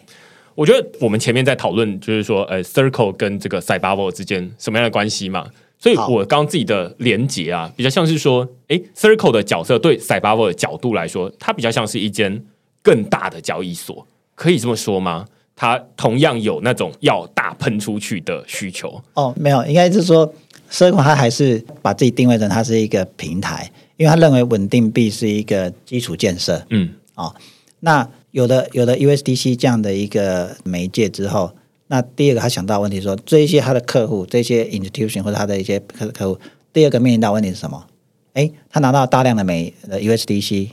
[0.56, 5.46] 我觉得我们前面在讨论，就是说，呃，Circle 跟这个 Cybabble 之间什么样的关系嘛？
[5.78, 12.42] 所以我刚刚自己的连结啊，比较像是说，诶，Circle 的角色对 Cybabble 的角度来说，它比较像是一间
[12.82, 15.26] 更大的交易所，可以这么说吗？
[15.54, 18.98] 它同样有那种要大喷出去的需求。
[19.12, 20.32] 哦，没有，应该是说
[20.70, 26.64] Circle 它还是把自己定位成它是一个平台，因为他认为稳定币是一个基础建设。
[26.70, 27.34] 嗯，哦，
[27.80, 28.08] 那。
[28.30, 31.52] 有的有的 USDC 这样的一个媒介之后，
[31.86, 36.38] 那第二个他想到问题说，这一些他的客户，这些 institution 或者他的一些客客户，
[36.72, 37.86] 第二个面临到问题是什么？
[38.34, 40.70] 诶，他拿到大量的美的 USDC，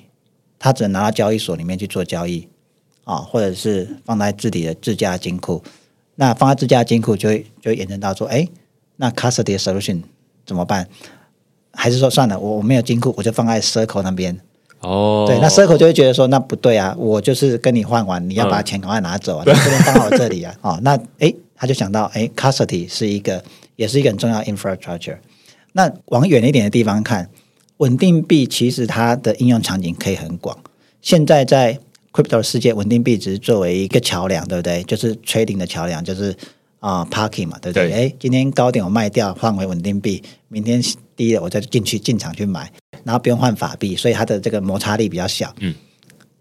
[0.59, 2.47] 他只能拿到交易所里面去做交易
[3.05, 5.63] 啊，或者是放在自己的自家金库。
[6.15, 8.49] 那放在自家金库就会就会衍生到说，诶，
[8.97, 10.01] 那 custody solution
[10.45, 10.87] 怎么办？
[11.71, 14.39] 还是说算了，我我没有金库，我就放在 Circle 那边。
[14.83, 23.43] 哦，对，那 Circle 就会觉得说，那不对啊，我就是跟你换完，你要把钱赶快拿走啊，嗯、这边放我这里啊， 哦，那诶，他就想到，诶，custody 是一个，
[23.75, 25.17] 也是一个很重要 infrastructure。
[25.71, 27.29] 那往远一点的地方看，
[27.77, 30.57] 稳定币其实它的应用场景可以很广。
[31.01, 31.79] 现在在
[32.11, 34.83] crypto 世界，稳定币只是作为一个桥梁，对不对？
[34.83, 36.31] 就是 trading 的桥梁，就是
[36.79, 37.91] 啊、呃、parking 嘛，对不对？
[37.91, 40.81] 哎，今天高点我卖掉，换回稳定币，明天
[41.15, 42.71] 低了我再进去进场去买。
[43.03, 45.53] 然后不用换法币，所以它的这个摩擦力比较小。
[45.59, 45.73] 嗯，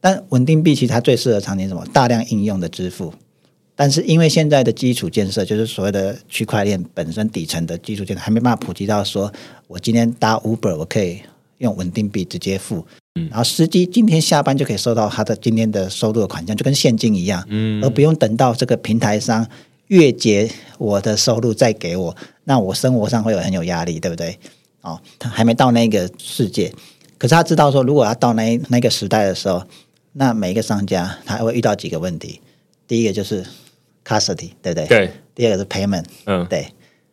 [0.00, 1.84] 但稳定币其实它最适合场景是什么？
[1.92, 3.12] 大量应用的支付。
[3.74, 9.32] 但是因为现在的基础建设，就是所谓的区块链本身底层的基础建设，还没办法普及到说，
[9.66, 11.20] 我今天搭 Uber 我可以
[11.58, 12.86] 用稳定币直接付。
[13.14, 17.44] 嗯，然后司机今天下班就可以收到他的今天的收入的款项，就跟现金一样。
[17.48, 19.46] 嗯，而不用等到这个平台商
[19.88, 24.38] 月结我的收入再给我，那我生活上会有很有压力，对不对？
[24.83, 26.72] 哦，他还没到那个世界，
[27.18, 29.62] 可是他知道说，如果要到那那个时代的时候，
[30.12, 32.41] 那每一个商家他会遇到几个问题。
[32.87, 33.43] 第一个就是
[34.05, 34.87] custody，对不对？
[34.87, 35.11] 对。
[35.35, 36.66] 第二个是 payment，嗯，对。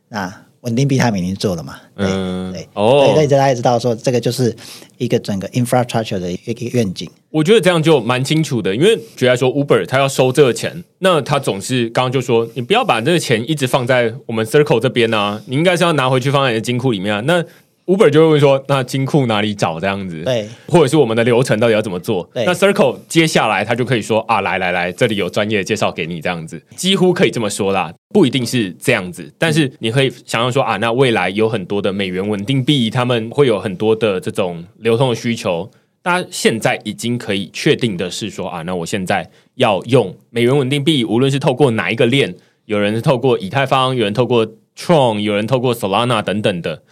[0.09, 1.79] 那稳定币他们已经做了嘛？
[1.95, 4.53] 嗯，对，哦，所以大家也知道说，这个就是
[4.97, 7.09] 一个整个 infrastructure 的一个愿景。
[7.29, 17.21] 我觉得这样就蛮清楚的，因为举例来说，Uber 他要收这个钱，那他总是刚刚就说，你不要把这个钱一直放在我们 Circle 这边啊，你应该是要拿回去放在你的金库里面啊。
[17.21, 17.41] 那
[17.89, 20.23] Uber 就会问说：“那金库哪里找这样子？
[20.23, 22.29] 对，或者是我们的流程到底要怎么做？
[22.31, 35.71] 对那 Circle 接下来他就可以说啊，来来来，这里有专业介绍给你这样子，几乎可以这么说啦，不一定是这样子，但是你可以想象说啊，那未来有很多的美元稳定币，他们会有很多的这种流通的需求。
[36.03, 42.35] 大家现在已经可以确定的是说啊，那我现在要用美元稳定币，无论是透过哪一个链，
[42.65, 44.45] 有人是透过以太坊，有人透过
[44.77, 46.83] Tron，有人透过 Solana 等等的。”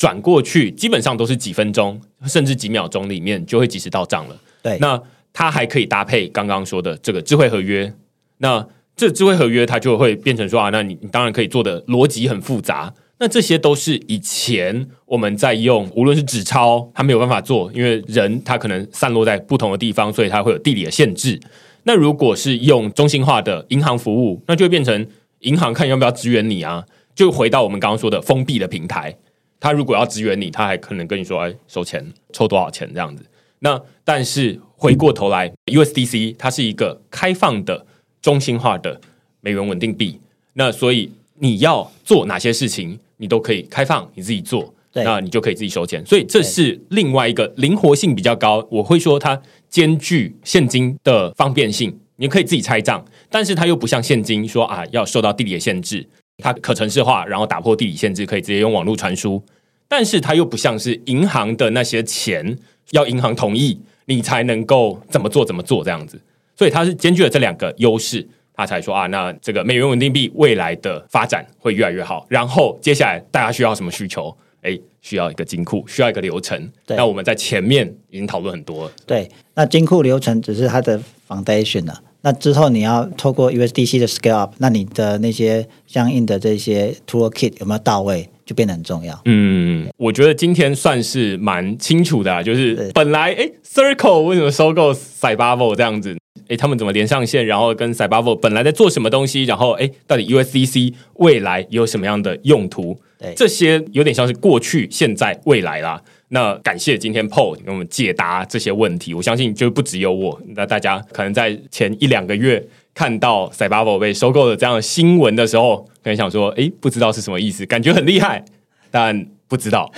[0.00, 4.36] 转过去基本上都是几分钟，甚至几秒钟里面就会及时到账了。
[4.62, 4.98] 对，那
[5.30, 7.92] 它还可以搭配刚刚说的这个智慧合约。
[8.38, 12.90] 那这智慧合约它就会变成说啊，那你你当然可以做的逻辑很复杂。
[13.18, 21.38] 那这些都是以前我们在用，无论是纸钞，它没有办法做，因为人他可能散落在不同的地方，所以它会有地理的限制。
[21.82, 25.06] 那如果是用中心化的银行服务，那就会变成
[25.40, 26.82] 银行看要不要支援你啊，
[27.14, 29.14] 就回到我们刚刚说的封闭的平台。
[29.60, 33.22] 他如果要支援你，他还可能跟你说：“哎，收钱，抽多少钱这样子。”
[33.60, 37.84] 那但是回过头来，USDC 它是一个开放的、
[38.22, 38.98] 中心化的
[39.42, 40.18] 美元稳定币。
[40.54, 46.04] 那所以你要做哪些事情，你都可以开放你自己做，那你就可以自己收钱。
[46.06, 48.66] 所以这是另外一个灵活性比较高。
[48.70, 56.08] 我会说它兼具现金的方便性，你可以自己拆账，但是它又不像现金说啊要受到地理的限制。
[56.40, 59.42] 它可程式化，然后打破地理限制，可以直接用网络传输。
[59.86, 62.56] 但是它又不像是银行的那些钱，
[62.92, 66.20] 要银行同意你才能够怎么做怎么做这样子。
[66.56, 72.26] 所以它是兼具了这两个优势，他才说啊，那这个美元稳定币未来的发展会越来越好。
[72.28, 74.36] 然后接下来大家需要什么需求？
[74.62, 76.70] 哎，需要一个金库，需要一个流程。
[76.84, 78.92] 对那我们在前面已经讨论很多了。
[79.06, 82.02] 对，那金库流程只是它的 foundation 了。
[82.22, 89.18] 那之后你要透过 USDC 的 scale up，那你的那些相应的这些 toolkit 有没有到位，就变得很重要。
[89.24, 96.16] 嗯，我觉得今天算是蛮清楚的啊，就是本来哎，Circle 为什么收购 Cybavo 这样子？
[96.48, 97.46] 哎，他们怎么连上线？
[97.46, 99.44] 然后跟 Cybavo 本来在做什么东西？
[99.44, 102.98] 然后哎，到底 USDC 未来有什么样的用途？
[103.18, 106.02] 对，这些有点像是过去、现在、未来啦。
[106.32, 112.64] 那感谢今天 Paul 给我们解答这些问题，我相信就不只有我，那大家可能在前一两个月
[112.94, 118.44] 看到 Cybavo 被收购的这样的新闻的时候，可能想说，哎，不知道是什么意思，感觉很厉害，
[118.92, 119.92] 但不知道，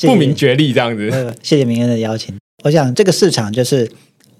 [0.00, 1.10] 不明觉厉这样子。
[1.42, 2.34] 谢谢明恩的邀请。
[2.64, 3.84] 我想这个市场就是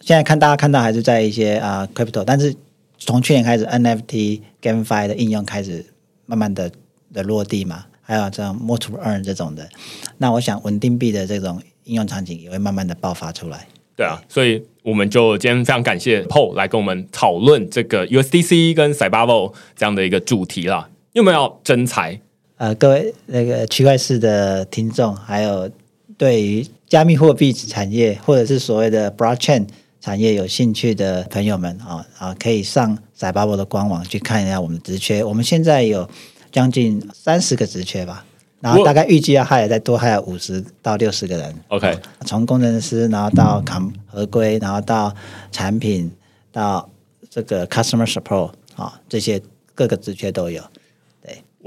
[0.01, 2.55] 现在看大家看到还是在一些啊、crypto，但是
[2.97, 5.84] 从去年开始 NFT GameFi 的应用开始
[6.24, 6.72] 慢慢的
[7.12, 7.84] 的落地嘛。
[8.09, 9.68] 还有这样 More to Earn 这种的，
[10.16, 13.68] 那我想稳定币的这种应用场景也会慢慢的爆发出来。
[13.94, 20.88] 对啊，所以我们就今天非常感谢 Paul 来跟我们讨论这个 USDC 跟 Cybavo 这样的一个主题啦。
[21.12, 22.18] 有没有要征才？
[22.56, 25.70] 呃，各位那个区块市的听众，还有
[26.16, 29.66] 对于加密货币产业或者是所谓的 Blockchain
[30.00, 35.22] 产业有兴趣的朋友们啊啊，可以上 Cybavo 的官网去看一下我们的职缺。
[35.22, 36.09] 我们现在有。
[36.51, 38.24] 将近三十个职缺吧，
[38.61, 41.55] 然后大概预计要还再多还有五十到六十个人。
[41.68, 45.14] OK，从工程师，然后到康合规，然后到
[45.53, 46.11] 产品，
[46.51, 46.88] 到
[47.30, 49.40] 这个 customer support 啊，这些
[49.74, 50.62] 各个职缺都有。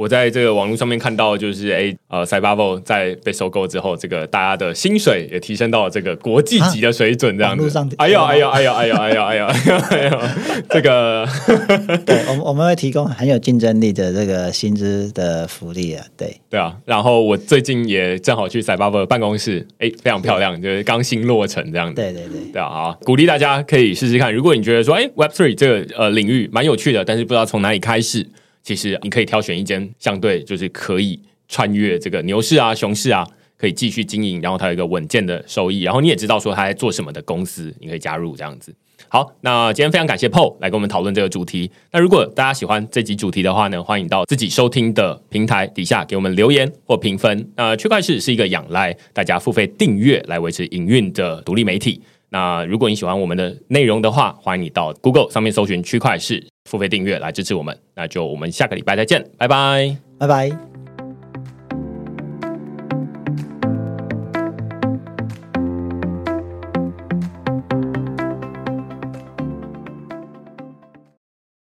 [0.02, 7.70] 我在这个网络上面看到，就是哎，呃，Cybavo 在被收购之后，这个大家的薪水也提升到了这个国际级的水准，这样子。
[7.78, 10.20] 啊、哎呦，哎呦，哎呦，哎呦，哎呦，哎呦，哎呦，
[10.72, 11.24] 这个，
[12.04, 16.76] 对，我们我们会提供很有竞争力的这个薪资的福利啊，对，对啊。
[16.86, 21.94] 然后我最近也正好去 Cybavo 的办公室，哎，非常漂亮，就是刚新落成这样子。
[21.94, 24.34] 对对对，对啊，好，鼓励大家可以试试看。
[24.34, 28.26] 如果你觉得说，哎，Web Three 这个呃领域蛮有趣的，但是不知道从哪里开始。
[28.64, 38.74] 其实你可以挑选一间相对就是可以穿越这个牛市啊、熊市啊，可以继续经营，然后它有一个稳健的收益，然后你也知道说它在做什么的公司，你可以加入这样子。
[39.10, 41.70] 好，那今天非常感谢 Paul 来跟我们讨论这个主题。
[41.92, 47.52] 那如果大家喜欢这集主题的话呢，欢迎到自己收听的平台底下给我们留言或评分。
[47.58, 52.02] 那区块市是一个仰赖大家付费订阅来维持营运的独立媒体。
[52.32, 57.78] 那如果你喜欢我们的内容的话，欢迎你到 Google 上面搜寻区块式付费订阅来支持我们。
[57.94, 60.71] 那就我们下个礼拜再见，拜拜，拜拜。